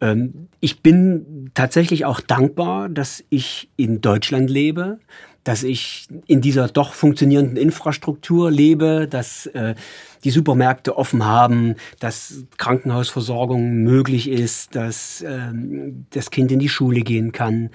ähm, 0.00 0.48
ich 0.58 0.80
bin 0.80 1.52
tatsächlich 1.54 2.06
auch 2.06 2.20
dankbar, 2.20 2.88
dass 2.88 3.22
ich 3.30 3.70
in 3.76 4.00
Deutschland 4.00 4.50
lebe, 4.50 4.98
dass 5.44 5.62
ich 5.62 6.08
in 6.26 6.40
dieser 6.40 6.66
doch 6.66 6.92
funktionierenden 6.92 7.56
Infrastruktur 7.56 8.50
lebe, 8.50 9.06
dass 9.08 9.46
äh, 9.46 9.76
die 10.24 10.30
Supermärkte 10.30 10.98
offen 10.98 11.24
haben, 11.24 11.76
dass 12.00 12.44
Krankenhausversorgung 12.58 13.76
möglich 13.84 14.28
ist, 14.28 14.74
dass 14.74 15.24
ähm, 15.24 16.06
das 16.10 16.32
Kind 16.32 16.50
in 16.50 16.58
die 16.58 16.68
Schule 16.68 17.02
gehen 17.02 17.30
kann. 17.30 17.70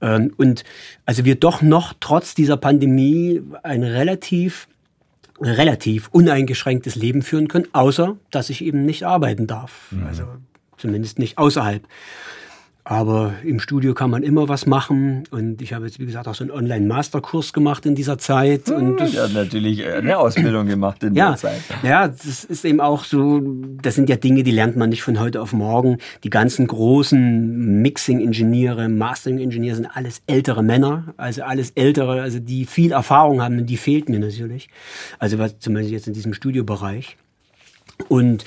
Ähm, 0.00 0.32
und 0.36 0.64
also 1.06 1.24
wir 1.24 1.34
doch 1.34 1.62
noch 1.62 1.94
trotz 2.00 2.34
dieser 2.34 2.56
Pandemie 2.56 3.42
ein 3.62 3.82
relativ 3.82 4.68
relativ 5.40 6.08
uneingeschränktes 6.12 6.96
Leben 6.96 7.22
führen 7.22 7.48
können, 7.48 7.66
außer 7.72 8.16
dass 8.30 8.50
ich 8.50 8.62
eben 8.62 8.84
nicht 8.84 9.04
arbeiten 9.04 9.46
darf. 9.46 9.90
Mhm. 9.90 10.06
Also 10.06 10.24
zumindest 10.76 11.18
nicht 11.18 11.38
außerhalb. 11.38 11.82
Aber 12.90 13.34
im 13.44 13.60
Studio 13.60 13.94
kann 13.94 14.10
man 14.10 14.24
immer 14.24 14.48
was 14.48 14.66
machen. 14.66 15.22
Und 15.30 15.62
ich 15.62 15.72
habe 15.72 15.86
jetzt, 15.86 16.00
wie 16.00 16.06
gesagt, 16.06 16.26
auch 16.26 16.34
so 16.34 16.42
einen 16.42 16.50
Online-Masterkurs 16.50 17.52
gemacht 17.52 17.86
in 17.86 17.94
dieser 17.94 18.18
Zeit. 18.18 18.68
Und 18.68 18.96
das, 18.96 19.12
ja, 19.12 19.28
natürlich 19.28 19.86
eine 19.86 20.18
Ausbildung 20.18 20.66
gemacht 20.66 21.04
in 21.04 21.14
ja, 21.14 21.28
der 21.28 21.36
Zeit. 21.36 21.60
Ja, 21.84 22.08
das 22.08 22.42
ist 22.42 22.64
eben 22.64 22.80
auch 22.80 23.04
so, 23.04 23.42
das 23.80 23.94
sind 23.94 24.08
ja 24.08 24.16
Dinge, 24.16 24.42
die 24.42 24.50
lernt 24.50 24.76
man 24.76 24.90
nicht 24.90 25.04
von 25.04 25.20
heute 25.20 25.40
auf 25.40 25.52
morgen. 25.52 25.98
Die 26.24 26.30
ganzen 26.30 26.66
großen 26.66 27.80
Mixing-Ingenieure, 27.80 28.88
Mastering-Ingenieure 28.88 29.76
sind 29.76 29.86
alles 29.86 30.22
ältere 30.26 30.64
Männer, 30.64 31.14
also 31.16 31.44
alles 31.44 31.70
ältere, 31.76 32.20
also 32.20 32.40
die 32.40 32.64
viel 32.64 32.90
Erfahrung 32.90 33.40
haben 33.40 33.56
und 33.56 33.66
die 33.66 33.76
fehlt 33.76 34.08
mir 34.08 34.18
natürlich. 34.18 34.68
Also 35.20 35.38
was 35.38 35.60
zum 35.60 35.74
Beispiel 35.74 35.92
jetzt 35.92 36.08
in 36.08 36.12
diesem 36.12 36.34
Studiobereich. 36.34 37.16
Und 38.08 38.44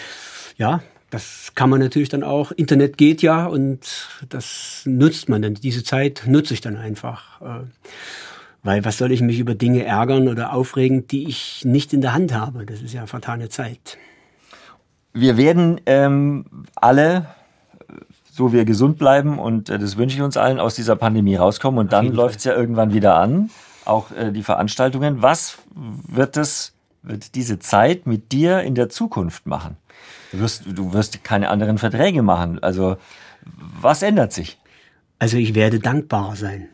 ja, 0.57 0.81
das 1.13 1.51
kann 1.53 1.69
man 1.69 1.79
natürlich 1.79 2.09
dann 2.09 2.23
auch. 2.23 2.51
Internet 2.51 2.97
geht 2.97 3.21
ja 3.21 3.45
und 3.45 4.09
das 4.29 4.81
nutzt 4.85 5.29
man 5.29 5.43
dann. 5.43 5.53
Diese 5.53 5.83
Zeit 5.83 6.23
nutze 6.25 6.55
ich 6.55 6.61
dann 6.61 6.75
einfach. 6.75 7.39
Äh, 7.41 7.65
weil 8.63 8.83
was 8.83 8.97
soll 8.97 9.11
ich 9.11 9.21
mich 9.21 9.37
über 9.37 9.53
Dinge 9.53 9.85
ärgern 9.85 10.27
oder 10.27 10.53
aufregen, 10.53 11.05
die 11.05 11.27
ich 11.27 11.65
nicht 11.65 11.93
in 11.93 12.01
der 12.01 12.13
Hand 12.13 12.33
habe? 12.33 12.65
Das 12.65 12.81
ist 12.81 12.93
ja 12.93 13.05
vertane 13.05 13.49
Zeit. 13.49 13.99
Wir 15.13 15.37
werden 15.37 15.81
ähm, 15.85 16.45
alle, 16.73 17.27
so 18.31 18.51
wir 18.51 18.65
gesund 18.65 18.97
bleiben 18.97 19.37
und 19.37 19.69
äh, 19.69 19.77
das 19.77 19.97
wünsche 19.97 20.15
ich 20.15 20.23
uns 20.23 20.35
allen, 20.35 20.59
aus 20.59 20.73
dieser 20.73 20.95
Pandemie 20.95 21.35
rauskommen 21.35 21.79
und 21.79 21.87
Auf 21.87 21.91
dann 21.91 22.11
läuft 22.11 22.39
es 22.39 22.45
ja 22.45 22.55
irgendwann 22.55 22.91
wieder 22.91 23.17
an, 23.17 23.51
auch 23.85 24.09
äh, 24.11 24.31
die 24.31 24.41
Veranstaltungen. 24.41 25.21
Was 25.21 25.59
wird 25.75 26.37
es, 26.37 26.73
wird 27.03 27.35
diese 27.35 27.59
Zeit 27.59 28.07
mit 28.07 28.31
dir 28.31 28.61
in 28.61 28.73
der 28.73 28.89
Zukunft 28.89 29.45
machen? 29.45 29.77
Du 30.33 30.39
wirst, 30.39 30.63
du 30.65 30.93
wirst 30.93 31.23
keine 31.23 31.49
anderen 31.49 31.77
Verträge 31.77 32.23
machen. 32.23 32.61
Also, 32.61 32.97
was 33.79 34.01
ändert 34.01 34.33
sich? 34.33 34.57
Also, 35.19 35.37
ich 35.37 35.53
werde 35.53 35.79
dankbarer 35.79 36.35
sein. 36.35 36.69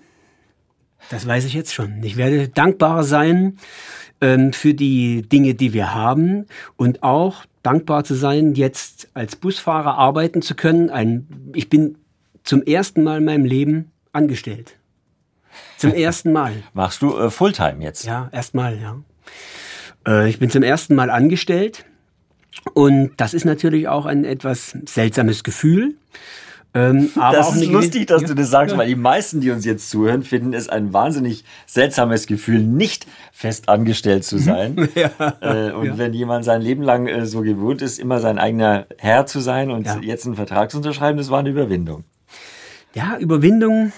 Das 1.09 1.27
weiß 1.27 1.43
ich 1.43 1.53
jetzt 1.53 1.73
schon. 1.73 2.01
Ich 2.03 2.15
werde 2.15 2.47
dankbarer 2.47 3.03
sein 3.03 3.57
ähm, 4.21 4.53
für 4.53 4.73
die 4.73 5.23
Dinge, 5.23 5.55
die 5.55 5.73
wir 5.73 5.93
haben 5.93 6.45
und 6.77 7.03
auch 7.03 7.43
dankbar 7.61 8.05
zu 8.05 8.15
sein, 8.15 8.55
jetzt 8.55 9.09
als 9.13 9.35
Busfahrer 9.35 9.97
arbeiten 9.97 10.41
zu 10.41 10.55
können. 10.55 10.89
Ein, 10.89 11.51
ich 11.53 11.69
bin 11.69 11.97
zum 12.43 12.63
ersten 12.63 13.03
Mal 13.03 13.17
in 13.17 13.25
meinem 13.25 13.45
Leben 13.45 13.91
angestellt. 14.13 14.77
Zum 15.77 15.93
ersten 15.93 16.31
Mal. 16.31 16.53
Machst 16.73 17.01
du 17.01 17.17
äh, 17.17 17.29
Fulltime 17.29 17.83
jetzt? 17.83 18.05
Ja, 18.05 18.29
erstmal, 18.31 18.79
ja. 18.79 18.97
Äh, 20.07 20.29
ich 20.29 20.39
bin 20.39 20.49
zum 20.49 20.63
ersten 20.63 20.95
Mal 20.95 21.09
angestellt 21.09 21.85
und 22.73 23.11
das 23.17 23.33
ist 23.33 23.45
natürlich 23.45 23.87
auch 23.87 24.05
ein 24.05 24.25
etwas 24.25 24.75
seltsames 24.85 25.43
Gefühl. 25.43 25.95
Ähm, 26.75 27.09
das 27.15 27.55
ist 27.55 27.65
lustig, 27.65 28.05
dass 28.07 28.21
ja. 28.21 28.27
du 28.27 28.35
das 28.35 28.51
sagst, 28.51 28.77
weil 28.77 28.87
die 28.87 28.95
meisten, 28.95 29.41
die 29.41 29.49
uns 29.49 29.65
jetzt 29.65 29.89
zuhören, 29.89 30.21
finden 30.21 30.53
es 30.53 30.69
ein 30.69 30.93
wahnsinnig 30.93 31.43
seltsames 31.65 32.27
Gefühl, 32.27 32.59
nicht 32.59 33.07
fest 33.31 33.69
angestellt 33.69 34.23
zu 34.23 34.37
sein. 34.39 34.87
ja. 34.93 35.09
Äh, 35.41 35.71
und 35.71 35.85
ja. 35.85 35.97
wenn 35.97 36.13
jemand 36.13 36.45
sein 36.45 36.61
Leben 36.61 36.83
lang 36.83 37.07
äh, 37.07 37.25
so 37.25 37.41
gewohnt 37.41 37.81
ist, 37.81 37.99
immer 37.99 38.19
sein 38.19 38.37
eigener 38.37 38.85
Herr 38.97 39.25
zu 39.25 39.39
sein 39.39 39.71
und 39.71 39.87
jetzt 40.03 40.27
einen 40.27 40.35
Vertrag 40.35 40.69
zu 40.69 40.77
unterschreiben, 40.77 41.17
das 41.17 41.31
war 41.31 41.39
eine 41.39 41.49
Überwindung. 41.49 42.03
Ja, 42.93 43.17
Überwindung. 43.17 43.91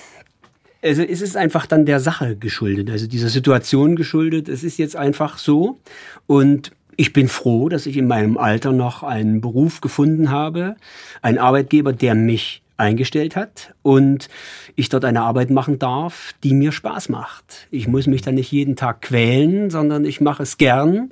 Also 0.82 1.04
es 1.04 1.22
ist 1.22 1.38
einfach 1.38 1.66
dann 1.68 1.86
der 1.86 2.00
Sache 2.00 2.36
geschuldet, 2.36 2.90
also 2.90 3.06
dieser 3.06 3.30
Situation 3.30 3.96
geschuldet. 3.96 4.50
Es 4.50 4.64
ist 4.64 4.80
jetzt 4.80 4.96
einfach 4.96 5.38
so 5.38 5.78
und 6.26 6.72
ich 6.98 7.14
bin 7.14 7.28
froh, 7.28 7.70
dass 7.70 7.86
ich 7.86 7.98
in 7.98 8.08
meinem 8.08 8.38
Alter 8.38 8.72
noch 8.72 9.04
einen 9.04 9.42
Beruf 9.42 9.82
gefunden 9.82 10.30
habe, 10.30 10.76
einen 11.22 11.38
Arbeitgeber, 11.38 11.94
der 11.94 12.16
mich 12.16 12.62
eingestellt 12.78 13.36
hat 13.36 13.74
und 13.84 14.28
ich 14.76 14.90
dort 14.90 15.06
eine 15.06 15.22
Arbeit 15.22 15.52
machen 15.52 15.80
darf, 15.80 16.34
die 16.44 16.54
mir 16.54 16.72
Spaß 16.72 17.10
macht. 17.10 17.68
Ich 17.70 17.88
muss 17.88 18.08
mich 18.08 18.24
dann 18.24 18.36
nicht 18.36 18.52
jeden 18.52 18.76
Tag 18.76 19.04
quälen, 19.04 19.70
sondern 19.70 20.04
ich 20.04 20.20
mache 20.20 20.44
es 20.44 20.58
gern. 20.58 21.12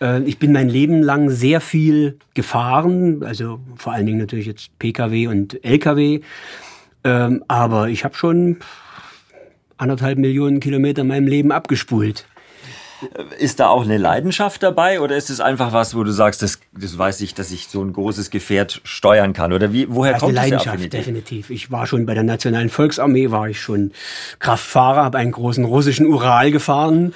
Äh, 0.00 0.22
ich 0.22 0.38
bin 0.38 0.52
mein 0.52 0.68
Leben 0.68 1.02
lang 1.02 1.30
sehr 1.30 1.60
viel 1.60 2.18
gefahren, 2.34 3.22
also 3.22 3.60
vor 3.76 3.92
allen 3.92 4.06
Dingen 4.06 4.18
natürlich 4.18 4.46
jetzt 4.46 4.76
Pkw 4.78 5.28
und 5.28 5.64
Lkw, 5.64 6.20
ähm, 7.04 7.44
aber 7.46 7.88
ich 7.88 8.04
habe 8.04 8.16
schon 8.16 8.58
anderthalb 9.76 10.18
Millionen 10.18 10.60
Kilometer 10.60 11.02
in 11.02 11.08
meinem 11.08 11.28
Leben 11.28 11.52
abgespult. 11.52 12.26
Ist 13.38 13.60
da 13.60 13.68
auch 13.68 13.84
eine 13.84 13.98
Leidenschaft 13.98 14.62
dabei 14.62 15.00
oder 15.00 15.16
ist 15.16 15.28
es 15.28 15.40
einfach 15.40 15.72
was, 15.72 15.94
wo 15.94 16.02
du 16.02 16.12
sagst, 16.12 16.42
das, 16.42 16.60
das 16.72 16.96
weiß 16.96 17.20
ich, 17.20 17.34
dass 17.34 17.50
ich 17.50 17.68
so 17.68 17.82
ein 17.82 17.92
großes 17.92 18.30
Gefährt 18.30 18.80
steuern 18.84 19.32
kann? 19.32 19.52
Oder 19.52 19.72
wie, 19.72 19.86
woher 19.90 20.14
also 20.14 20.26
kommt 20.26 20.38
eine 20.38 20.48
Leidenschaft, 20.50 20.78
diese 20.78 20.88
definitiv. 20.88 21.50
Ich 21.50 21.70
war 21.70 21.86
schon 21.86 22.06
bei 22.06 22.14
der 22.14 22.22
Nationalen 22.22 22.70
Volksarmee, 22.70 23.30
war 23.30 23.48
ich 23.48 23.60
schon 23.60 23.92
Kraftfahrer, 24.38 25.04
habe 25.04 25.18
einen 25.18 25.32
großen 25.32 25.64
russischen 25.64 26.06
Ural 26.06 26.50
gefahren. 26.50 27.12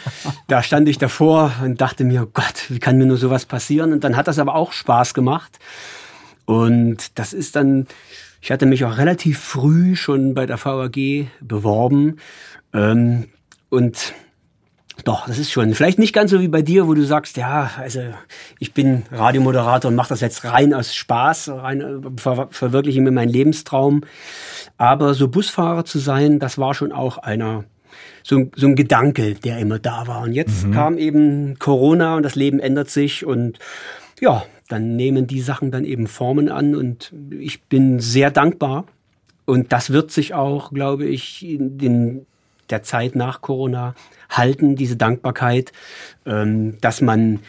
da 0.49 0.63
stand 0.63 0.89
ich 0.89 0.99
davor 0.99 1.53
und 1.65 1.81
dachte 1.81 2.05
mir, 2.05 2.25
oh 2.25 2.31
Gott, 2.33 2.67
wie 2.69 2.79
kann 2.79 2.99
mir 2.99 3.07
nur 3.07 3.17
sowas 3.17 3.47
passieren? 3.47 3.93
Und 3.93 4.05
dann 4.05 4.17
hat 4.17 4.29
das 4.29 4.39
aber 4.39 4.55
auch 4.55 4.73
Spaß 4.73 5.15
gemacht. 5.15 5.59
Und 6.45 7.19
das 7.19 7.33
ist 7.33 7.57
dann, 7.57 7.87
ich 8.43 8.51
hatte 8.51 8.67
mich 8.67 8.85
auch 8.85 8.99
relativ 8.99 9.39
früh 9.39 9.97
schon 9.97 10.35
bei 10.35 10.47
der 10.47 10.63
VAG 10.63 11.29
beworben. 11.41 12.19
Ähm, 12.75 13.29
und 13.69 14.15
doch, 15.05 15.27
das 15.27 15.39
ist 15.39 15.51
schon 15.51 15.75
vielleicht 15.75 15.99
nicht 15.99 16.13
ganz 16.13 16.31
so 16.31 16.41
wie 16.41 16.49
bei 16.49 16.63
dir, 16.63 16.87
wo 16.87 16.95
du 16.95 17.05
sagst, 17.05 17.37
ja, 17.37 17.71
also 17.79 18.01
ich 18.59 18.75
bin 18.75 19.05
Radiomoderator 19.11 19.91
und 19.91 19.95
mache 19.95 20.11
das 20.11 20.21
jetzt 20.21 20.45
rein 20.45 20.75
aus 20.75 20.95
Spaß, 20.95 21.51
rein 21.51 22.03
ver 22.17 22.49
verwirkliche 22.51 23.01
mir 23.01 23.11
meinen 23.11 23.29
Lebenstraum. 23.29 24.03
Aber 24.77 25.15
so 25.15 25.29
Busfahrer 25.29 25.85
zu 25.85 25.99
sein, 25.99 26.39
das 26.39 26.59
war 26.59 26.75
schon 26.75 26.93
auch 26.93 27.19
einer 27.19 27.65
so, 28.23 28.51
so 28.55 28.67
ein 28.67 28.77
Gedanke, 28.77 29.35
der 29.35 29.59
immer 29.59 29.79
da 29.79 30.07
war. 30.07 30.23
Und 30.23 30.33
jetzt 30.33 30.67
mhm. 30.67 30.73
kam 30.73 30.99
eben 30.99 31.59
Corona 31.59 32.17
und 32.17 32.23
das 32.23 32.35
Leben 32.35 32.61
ändert 32.61 32.91
sich 32.91 33.25
und 33.25 33.59
ja, 34.21 34.45
dann 34.69 34.97
nehmen 34.97 35.27
die 35.27 35.41
Sachen 35.41 35.71
dann 35.71 35.85
eben 35.85 36.07
Formen 36.07 36.49
an 36.49 36.75
und 36.75 37.13
ich 37.31 37.63
bin 37.63 38.01
sehr 38.01 38.31
dankbar. 38.31 38.85
Und 39.47 39.73
das 39.73 39.91
wird 39.91 40.13
sich 40.13 40.33
auch, 40.35 40.73
glaube 40.73 41.07
ich, 41.07 41.45
in 41.45 41.77
den, 41.77 42.27
der 42.71 42.83
Zeit 42.83 43.15
nach 43.17 43.41
Corona 43.41 43.95
halten, 44.29 44.77
diese 44.77 44.97
Dankbarkeit, 44.97 45.73
ähm, 46.27 46.79
dass 46.81 47.01
man 47.01 47.41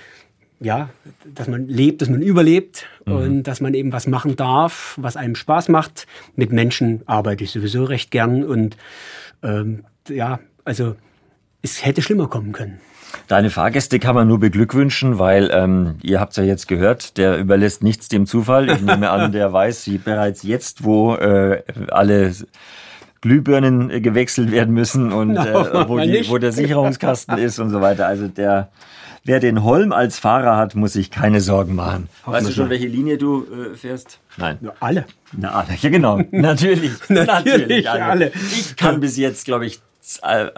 ja, 0.62 0.90
dass 1.26 1.48
man 1.48 1.68
lebt, 1.68 2.04
dass 2.04 2.10
man 2.10 2.22
überlebt 2.22 2.86
mhm. 3.06 3.14
und 3.14 3.44
dass 3.44 3.62
man 3.62 3.74
eben 3.74 3.92
was 3.92 4.06
machen 4.06 4.36
darf, 4.36 4.96
was 5.02 5.18
einem 5.18 5.36
Spaß 5.36 5.70
macht. 5.70 6.06
Mit 6.36 6.52
Menschen 6.52 7.02
arbeite 7.08 7.44
ich 7.44 7.52
sowieso 7.52 7.84
recht 7.84 8.12
gern 8.12 8.44
und 8.44 8.78
ähm, 9.42 9.86
ja, 10.08 10.40
also 10.64 10.96
es 11.64 11.84
hätte 11.84 12.04
schlimmer 12.04 12.28
kommen 12.28 12.52
können. 12.52 12.80
Deine 13.28 13.50
Fahrgäste 13.50 14.00
kann 14.00 14.16
man 14.16 14.28
nur 14.28 14.40
beglückwünschen, 14.40 15.20
weil 15.20 15.50
ähm, 15.52 15.96
ihr 16.02 16.20
habt 16.20 16.38
ja 16.38 16.44
jetzt 16.44 16.68
gehört, 16.68 17.18
der 17.18 17.38
überlässt 17.38 17.84
nichts 17.84 18.08
dem 18.08 18.26
Zufall. 18.26 18.70
Ich 18.70 18.82
nehme 18.82 19.10
an, 19.10 19.32
der 19.34 19.52
weiß 19.52 19.88
wie 19.88 19.98
bereits 19.98 20.44
jetzt, 20.44 20.84
wo 20.84 21.16
äh, 21.16 21.64
alle 21.90 22.34
Glühbirnen 23.22 24.02
gewechselt 24.02 24.52
werden 24.52 24.74
müssen 24.74 25.12
und 25.14 25.30
no, 25.34 25.44
äh, 25.44 25.88
wo, 25.88 26.00
die, 26.00 26.28
wo 26.30 26.38
der 26.38 26.52
Sicherungskasten 26.52 27.38
ist 27.38 27.60
und 27.60 27.70
so 27.70 27.82
weiter. 27.82 28.08
Also 28.08 28.28
der 28.28 28.70
Wer 29.24 29.40
den 29.40 29.64
Holm 29.64 29.92
als 29.92 30.18
Fahrer 30.18 30.58
hat, 30.58 30.74
muss 30.74 30.94
sich 30.94 31.12
keine 31.12 31.42
Sorgen 31.42 31.76
machen. 31.76 32.10
Weißt 32.26 32.48
du 32.48 32.52
schon, 32.52 32.72
welche 32.72 32.88
Linie 32.88 33.20
du 33.20 33.46
äh, 33.46 33.76
fährst? 33.76 34.20
Nein. 34.38 34.58
Ja, 34.62 34.74
alle. 34.80 35.06
Na, 35.32 35.52
alle. 35.52 35.76
Ja, 35.80 35.90
genau. 35.90 36.18
Natürlich. 36.32 36.92
natürlich, 37.08 37.48
natürlich 37.48 37.90
alle. 37.90 38.04
alle. 38.06 38.32
Ich 38.34 38.76
kann 38.76 39.00
bis 39.00 39.18
jetzt, 39.18 39.46
glaube 39.46 39.68
ich, 39.68 39.80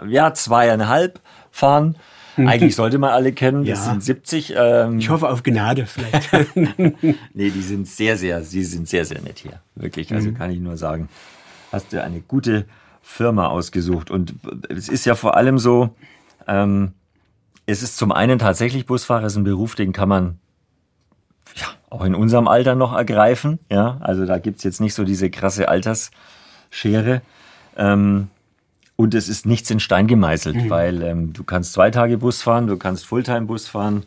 ja, 0.08 0.32
zweieinhalb 0.32 1.20
fahren. 1.50 1.96
Eigentlich 2.36 2.74
sollte 2.74 2.98
man 2.98 3.10
alle 3.10 3.32
kennen, 3.32 3.64
das 3.64 3.84
ja. 3.84 3.92
sind 3.92 4.02
70. 4.02 4.54
Ähm, 4.56 4.98
ich 4.98 5.08
hoffe 5.10 5.28
auf 5.28 5.42
Gnade 5.42 5.86
vielleicht. 5.86 6.32
nee, 7.34 7.50
die 7.50 7.60
sind 7.60 7.86
sehr, 7.86 8.16
sehr, 8.16 8.42
sie 8.42 8.64
sind 8.64 8.88
sehr, 8.88 9.04
sehr 9.04 9.20
nett 9.20 9.38
hier. 9.38 9.60
Wirklich, 9.76 10.12
also 10.12 10.30
mhm. 10.30 10.34
kann 10.34 10.50
ich 10.50 10.58
nur 10.58 10.76
sagen, 10.76 11.08
hast 11.74 11.92
du 11.92 12.02
eine 12.02 12.20
gute 12.20 12.64
Firma 13.02 13.48
ausgesucht. 13.48 14.10
Und 14.10 14.34
es 14.68 14.88
ist 14.88 15.04
ja 15.04 15.14
vor 15.14 15.36
allem 15.36 15.58
so, 15.58 15.94
ähm, 16.48 16.92
es 17.66 17.82
ist 17.82 17.96
zum 17.96 18.12
einen 18.12 18.38
tatsächlich 18.38 18.86
Busfahrer, 18.86 19.26
ist 19.26 19.36
ein 19.36 19.44
Beruf, 19.44 19.74
den 19.74 19.92
kann 19.92 20.08
man 20.08 20.38
ja, 21.54 21.66
auch 21.90 22.04
in 22.04 22.14
unserem 22.14 22.48
Alter 22.48 22.74
noch 22.74 22.94
ergreifen. 22.94 23.58
Ja, 23.70 23.98
also 24.00 24.26
da 24.26 24.38
gibt's 24.38 24.64
jetzt 24.64 24.80
nicht 24.80 24.94
so 24.94 25.04
diese 25.04 25.30
krasse 25.30 25.68
Altersschere. 25.68 27.22
Ähm, 27.76 28.28
und 28.96 29.14
es 29.14 29.28
ist 29.28 29.44
nichts 29.44 29.70
in 29.70 29.80
Stein 29.80 30.06
gemeißelt, 30.06 30.56
mhm. 30.56 30.70
weil 30.70 31.02
ähm, 31.02 31.32
du 31.32 31.42
kannst 31.44 31.72
zwei 31.72 31.90
Tage 31.90 32.18
Bus 32.18 32.42
fahren, 32.42 32.66
du 32.66 32.76
kannst 32.76 33.06
Fulltime-Bus 33.06 33.66
fahren. 33.66 34.04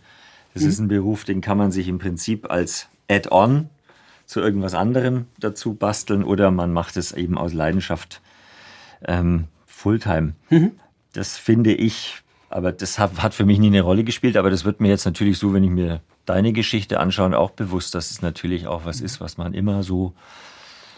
Das 0.53 0.63
mhm. 0.63 0.69
ist 0.69 0.80
ein 0.80 0.88
Beruf, 0.88 1.23
den 1.23 1.41
kann 1.41 1.58
man 1.58 1.71
sich 1.71 1.88
im 1.88 1.99
Prinzip 1.99 2.49
als 2.49 2.88
Add-on 3.10 3.69
zu 4.27 4.41
irgendwas 4.41 4.75
anderem 4.75 5.25
dazu 5.39 5.73
basteln 5.73 6.23
oder 6.23 6.51
man 6.51 6.71
macht 6.71 6.97
es 6.97 7.13
eben 7.13 7.37
aus 7.37 7.53
Leidenschaft 7.53 8.21
ähm, 9.05 9.45
Fulltime. 9.65 10.33
Mhm. 10.49 10.73
Das 11.13 11.37
finde 11.37 11.73
ich, 11.73 12.21
aber 12.49 12.71
das 12.71 12.99
hat, 12.99 13.23
hat 13.23 13.33
für 13.33 13.45
mich 13.45 13.57
nie 13.57 13.67
eine 13.67 13.81
Rolle 13.81 14.03
gespielt, 14.03 14.37
aber 14.37 14.51
das 14.51 14.65
wird 14.65 14.81
mir 14.81 14.89
jetzt 14.89 15.05
natürlich 15.05 15.39
so, 15.39 15.53
wenn 15.53 15.63
ich 15.63 15.71
mir 15.71 16.01
deine 16.25 16.51
Geschichte 16.51 16.99
anschaue, 16.99 17.37
auch 17.39 17.51
bewusst, 17.51 17.95
dass 17.95 18.11
es 18.11 18.21
natürlich 18.21 18.67
auch 18.67 18.85
was 18.85 18.99
ist, 19.01 19.21
was 19.21 19.37
man 19.37 19.53
immer 19.53 19.81
so 19.81 20.13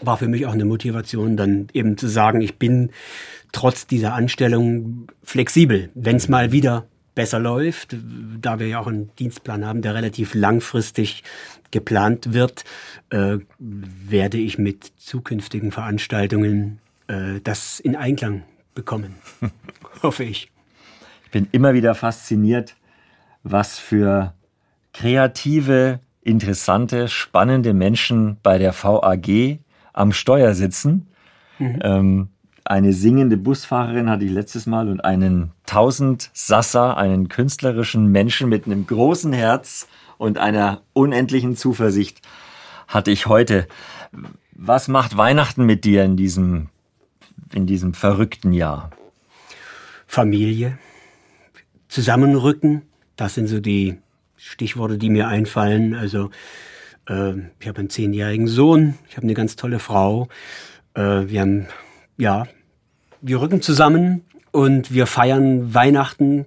war 0.02 0.16
für 0.16 0.28
mich 0.28 0.46
auch 0.46 0.54
eine 0.54 0.64
Motivation, 0.64 1.36
dann 1.36 1.68
eben 1.72 1.96
zu 1.98 2.08
sagen, 2.08 2.40
ich 2.40 2.58
bin 2.58 2.90
trotz 3.52 3.86
dieser 3.86 4.14
Anstellung 4.14 5.08
flexibel. 5.22 5.90
Wenn 5.94 6.16
es 6.16 6.28
mal 6.28 6.52
wieder 6.52 6.86
besser 7.14 7.38
läuft, 7.38 7.96
da 8.40 8.58
wir 8.58 8.68
ja 8.68 8.80
auch 8.80 8.86
einen 8.86 9.10
Dienstplan 9.16 9.64
haben, 9.64 9.82
der 9.82 9.94
relativ 9.94 10.34
langfristig 10.34 11.22
geplant 11.70 12.32
wird, 12.32 12.64
äh, 13.10 13.38
werde 13.58 14.38
ich 14.38 14.58
mit 14.58 14.92
zukünftigen 14.96 15.72
Veranstaltungen 15.72 16.80
äh, 17.08 17.40
das 17.42 17.80
in 17.80 17.96
Einklang 17.96 18.42
bekommen. 18.74 19.16
Hoffe 20.02 20.24
ich. 20.24 20.50
Ich 21.24 21.30
bin 21.30 21.48
immer 21.52 21.74
wieder 21.74 21.94
fasziniert, 21.94 22.74
was 23.42 23.78
für 23.78 24.34
kreative, 24.92 26.00
interessante, 26.22 27.08
spannende 27.08 27.72
Menschen 27.72 28.36
bei 28.42 28.58
der 28.58 28.74
VAG 28.74 29.60
am 29.92 30.12
Steuer 30.12 30.54
sitzen. 30.54 31.08
Mhm. 31.58 31.78
Ähm, 31.82 32.28
eine 32.70 32.92
singende 32.92 33.36
Busfahrerin 33.36 34.08
hatte 34.08 34.24
ich 34.24 34.30
letztes 34.30 34.66
Mal 34.66 34.88
und 34.88 35.04
einen 35.04 35.50
1000 35.66 36.30
Sasser, 36.32 36.96
einen 36.96 37.28
künstlerischen 37.28 38.12
Menschen 38.12 38.48
mit 38.48 38.66
einem 38.66 38.86
großen 38.86 39.32
Herz 39.32 39.88
und 40.18 40.38
einer 40.38 40.80
unendlichen 40.92 41.56
Zuversicht 41.56 42.22
hatte 42.86 43.10
ich 43.10 43.26
heute. 43.26 43.66
Was 44.52 44.86
macht 44.86 45.16
Weihnachten 45.16 45.66
mit 45.66 45.84
dir 45.84 46.04
in 46.04 46.16
diesem, 46.16 46.68
in 47.52 47.66
diesem 47.66 47.92
verrückten 47.92 48.52
Jahr? 48.52 48.90
Familie, 50.06 50.78
Zusammenrücken, 51.88 52.82
das 53.16 53.34
sind 53.34 53.48
so 53.48 53.58
die 53.58 53.98
Stichworte, 54.36 54.96
die 54.96 55.10
mir 55.10 55.26
einfallen. 55.26 55.94
Also 55.94 56.30
äh, 57.08 57.32
ich 57.58 57.66
habe 57.66 57.80
einen 57.80 57.90
zehnjährigen 57.90 58.46
Sohn, 58.46 58.94
ich 59.08 59.16
habe 59.16 59.24
eine 59.24 59.34
ganz 59.34 59.56
tolle 59.56 59.80
Frau. 59.80 60.28
Äh, 60.94 61.26
wir 61.26 61.40
haben, 61.40 61.66
ja, 62.16 62.46
wir 63.22 63.40
rücken 63.40 63.62
zusammen 63.62 64.22
und 64.52 64.92
wir 64.92 65.06
feiern 65.06 65.74
Weihnachten 65.74 66.46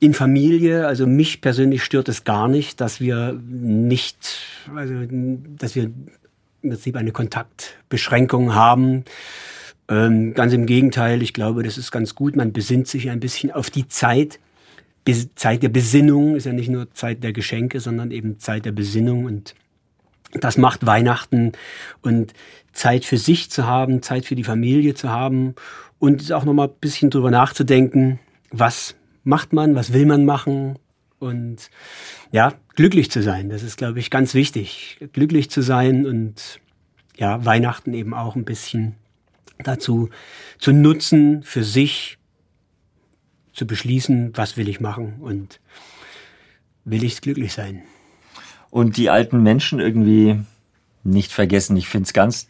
in 0.00 0.14
Familie. 0.14 0.86
Also 0.86 1.06
mich 1.06 1.40
persönlich 1.40 1.82
stört 1.82 2.08
es 2.08 2.24
gar 2.24 2.48
nicht, 2.48 2.80
dass 2.80 3.00
wir 3.00 3.38
nicht, 3.48 4.40
also 4.74 4.94
dass 5.58 5.74
wir 5.74 5.84
im 6.62 6.70
Prinzip 6.70 6.96
eine 6.96 7.12
Kontaktbeschränkung 7.12 8.54
haben. 8.54 9.04
Ähm, 9.88 10.34
ganz 10.34 10.52
im 10.52 10.66
Gegenteil, 10.66 11.22
ich 11.22 11.32
glaube, 11.32 11.62
das 11.62 11.78
ist 11.78 11.90
ganz 11.90 12.14
gut. 12.14 12.36
Man 12.36 12.52
besinnt 12.52 12.88
sich 12.88 13.10
ein 13.10 13.20
bisschen 13.20 13.50
auf 13.50 13.70
die 13.70 13.88
Zeit, 13.88 14.38
Zeit 15.36 15.62
der 15.62 15.70
Besinnung 15.70 16.36
ist 16.36 16.44
ja 16.44 16.52
nicht 16.52 16.68
nur 16.68 16.92
Zeit 16.92 17.22
der 17.24 17.32
Geschenke, 17.32 17.80
sondern 17.80 18.10
eben 18.10 18.38
Zeit 18.38 18.66
der 18.66 18.72
Besinnung 18.72 19.24
und 19.24 19.54
das 20.32 20.58
macht 20.58 20.86
Weihnachten 20.86 21.52
und 22.02 22.34
Zeit 22.72 23.04
für 23.04 23.18
sich 23.18 23.50
zu 23.50 23.66
haben, 23.66 24.02
Zeit 24.02 24.24
für 24.24 24.34
die 24.34 24.44
Familie 24.44 24.94
zu 24.94 25.10
haben 25.10 25.54
und 25.98 26.32
auch 26.32 26.44
nochmal 26.44 26.68
ein 26.68 26.74
bisschen 26.80 27.10
drüber 27.10 27.30
nachzudenken, 27.30 28.18
was 28.50 28.94
macht 29.24 29.52
man, 29.52 29.74
was 29.74 29.92
will 29.92 30.06
man 30.06 30.24
machen 30.24 30.78
und 31.18 31.70
ja, 32.30 32.54
glücklich 32.76 33.10
zu 33.10 33.22
sein. 33.22 33.48
Das 33.48 33.62
ist, 33.62 33.76
glaube 33.76 33.98
ich, 33.98 34.10
ganz 34.10 34.34
wichtig. 34.34 34.98
Glücklich 35.12 35.50
zu 35.50 35.62
sein 35.62 36.06
und 36.06 36.60
ja, 37.16 37.44
Weihnachten 37.44 37.94
eben 37.94 38.14
auch 38.14 38.36
ein 38.36 38.44
bisschen 38.44 38.94
dazu 39.58 40.08
zu 40.58 40.72
nutzen 40.72 41.42
für 41.42 41.64
sich, 41.64 42.18
zu 43.52 43.66
beschließen, 43.66 44.32
was 44.34 44.56
will 44.56 44.68
ich 44.68 44.78
machen 44.78 45.16
und 45.20 45.60
will 46.84 47.02
ich 47.02 47.20
glücklich 47.20 47.52
sein. 47.52 47.82
Und 48.70 48.96
die 48.96 49.10
alten 49.10 49.42
Menschen 49.42 49.80
irgendwie 49.80 50.40
nicht 51.04 51.32
vergessen. 51.32 51.76
Ich 51.76 51.88
finde 51.88 52.06
es 52.06 52.12
ganz 52.12 52.48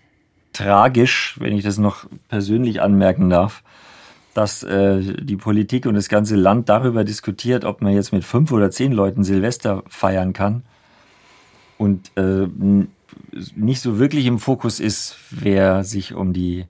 tragisch, 0.53 1.37
wenn 1.39 1.57
ich 1.57 1.63
das 1.63 1.79
noch 1.79 2.07
persönlich 2.29 2.81
anmerken 2.81 3.31
darf, 3.31 3.63
dass 4.35 4.63
äh, 4.63 5.01
die 5.01 5.37
Politik 5.37 5.87
und 5.87 5.95
das 5.95 6.09
ganze 6.09 6.37
Land 6.37 6.69
darüber 6.69 7.05
diskutiert, 7.05 7.65
ob 7.65 7.83
man 7.83 7.93
jetzt 7.93 8.13
mit 8.13 8.25
fünf 8.25 8.53
oder 8.53 8.71
zehn 8.71 8.93
Leuten 8.93 9.25
Silvester 9.25 9.85
feiern 9.89 10.33
kann. 10.33 10.63
Und 11.77 12.11
äh, 12.17 12.47
nicht 13.55 13.81
so 13.81 13.99
wirklich 13.99 14.27
im 14.27 14.39
Fokus 14.39 14.81
ist, 14.81 15.17
wer 15.31 15.85
sich 15.85 16.15
um 16.15 16.33
die 16.33 16.67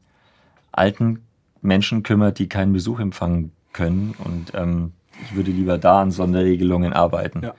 alten 0.73 1.23
Menschen 1.63 2.03
kümmert, 2.03 2.39
die 2.39 2.49
keinen 2.49 2.73
Besuch 2.73 3.01
empfangen 3.01 3.53
können. 3.73 4.15
Und 4.23 4.53
ähm, 4.55 4.93
Ich 5.25 5.35
würde 5.35 5.51
lieber 5.51 5.79
da 5.79 6.03
an 6.03 6.11
Sonderregelungen 6.11 6.93
arbeiten, 6.93 7.43
ja. 7.43 7.55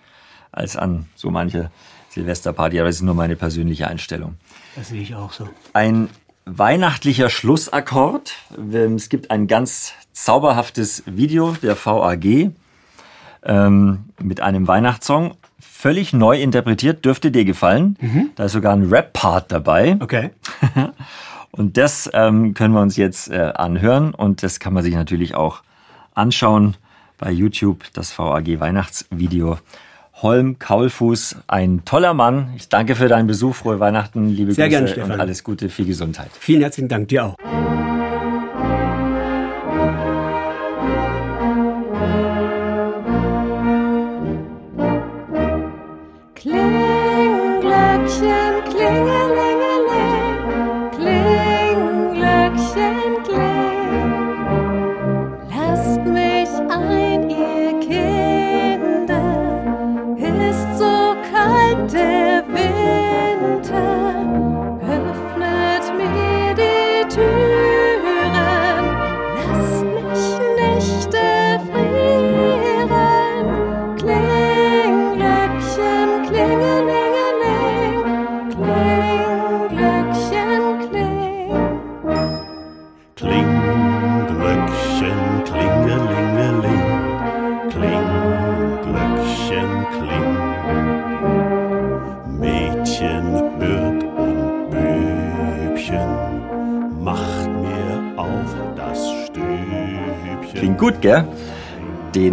Als 0.51 0.75
an 0.75 1.07
so 1.15 1.29
manche 1.29 1.71
Silvesterparty. 2.09 2.79
Aber 2.79 2.87
das 2.87 2.97
ist 2.97 3.01
nur 3.01 3.15
meine 3.15 3.35
persönliche 3.35 3.87
Einstellung. 3.87 4.35
Das 4.75 4.89
sehe 4.89 5.01
ich 5.01 5.15
auch 5.15 5.33
so. 5.33 5.47
Ein 5.73 6.09
weihnachtlicher 6.45 7.29
Schlussakkord. 7.29 8.33
Es 8.95 9.09
gibt 9.09 9.31
ein 9.31 9.47
ganz 9.47 9.93
zauberhaftes 10.13 11.03
Video 11.05 11.55
der 11.61 11.75
VAG 11.75 12.51
ähm, 13.43 14.05
mit 14.21 14.41
einem 14.41 14.67
Weihnachtssong. 14.67 15.35
Völlig 15.59 16.11
neu 16.13 16.41
interpretiert, 16.41 17.05
dürfte 17.05 17.31
dir 17.31 17.45
gefallen. 17.45 17.97
Mhm. 18.01 18.31
Da 18.35 18.45
ist 18.45 18.53
sogar 18.53 18.73
ein 18.73 18.89
Rap-Part 18.89 19.51
dabei. 19.51 19.97
Okay. 19.99 20.31
und 21.51 21.77
das 21.77 22.09
ähm, 22.13 22.53
können 22.53 22.73
wir 22.73 22.81
uns 22.81 22.97
jetzt 22.97 23.29
äh, 23.29 23.53
anhören 23.55 24.13
und 24.13 24.43
das 24.43 24.59
kann 24.59 24.73
man 24.73 24.83
sich 24.83 24.95
natürlich 24.95 25.35
auch 25.35 25.61
anschauen 26.13 26.75
bei 27.17 27.31
YouTube, 27.31 27.85
das 27.93 28.17
VAG 28.17 28.59
Weihnachtsvideo. 28.59 29.57
Holm 30.21 30.59
Kaulfuß, 30.59 31.37
ein 31.47 31.83
toller 31.85 32.13
Mann. 32.13 32.53
Ich 32.57 32.67
danke 32.67 32.95
für 32.95 33.07
deinen 33.07 33.27
Besuch. 33.27 33.55
Frohe 33.55 33.79
Weihnachten, 33.79 34.29
liebe 34.29 34.53
Sehr 34.53 34.65
Grüße 34.65 34.69
gerne, 34.69 34.87
Stefan. 34.89 35.11
und 35.13 35.19
alles 35.19 35.43
Gute, 35.43 35.69
viel 35.69 35.85
Gesundheit. 35.85 36.29
Vielen 36.39 36.61
herzlichen 36.61 36.89
Dank 36.89 37.07
dir 37.07 37.25
auch. 37.25 37.78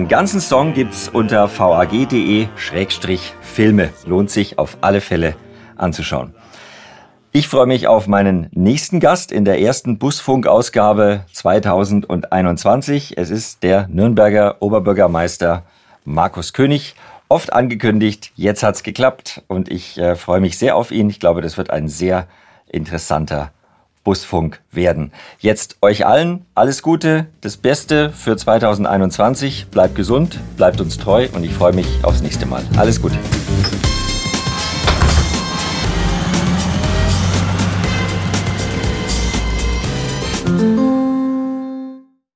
Den 0.06 0.10
ganzen 0.10 0.40
Song 0.40 0.72
gibt's 0.72 1.08
unter 1.08 1.48
vag.de-filme. 1.48 2.48
Lohnt 4.04 4.30
sich 4.30 4.56
auf 4.56 4.78
alle 4.80 5.00
Fälle 5.00 5.34
anzuschauen. 5.74 6.32
Ich 7.32 7.48
freue 7.48 7.66
mich 7.66 7.88
auf 7.88 8.06
meinen 8.06 8.48
nächsten 8.52 9.00
Gast 9.00 9.32
in 9.32 9.44
der 9.44 9.60
ersten 9.60 9.98
Busfunk-Ausgabe 9.98 11.24
2021. 11.32 13.18
Es 13.18 13.30
ist 13.30 13.64
der 13.64 13.88
Nürnberger 13.88 14.62
Oberbürgermeister 14.62 15.64
Markus 16.04 16.52
König. 16.52 16.94
Oft 17.28 17.52
angekündigt, 17.52 18.30
jetzt 18.36 18.62
hat's 18.62 18.84
geklappt 18.84 19.42
und 19.48 19.68
ich 19.68 19.98
äh, 19.98 20.14
freue 20.14 20.38
mich 20.40 20.56
sehr 20.56 20.76
auf 20.76 20.92
ihn. 20.92 21.10
Ich 21.10 21.18
glaube, 21.18 21.42
das 21.42 21.58
wird 21.58 21.70
ein 21.70 21.88
sehr 21.88 22.28
interessanter 22.68 23.50
Busfunk 24.06 24.60
werden. 24.70 25.10
Jetzt 25.40 25.78
euch 25.82 26.06
allen 26.06 26.46
alles 26.54 26.80
Gute, 26.82 27.26
das 27.40 27.56
Beste 27.56 28.10
für 28.10 28.36
2021. 28.36 29.66
Bleibt 29.72 29.96
gesund, 29.96 30.38
bleibt 30.56 30.80
uns 30.80 30.96
treu 30.96 31.26
und 31.34 31.42
ich 31.42 31.52
freue 31.52 31.72
mich 31.72 31.88
aufs 32.04 32.22
nächste 32.22 32.46
Mal. 32.46 32.62
Alles 32.76 33.02
Gute. 33.02 33.16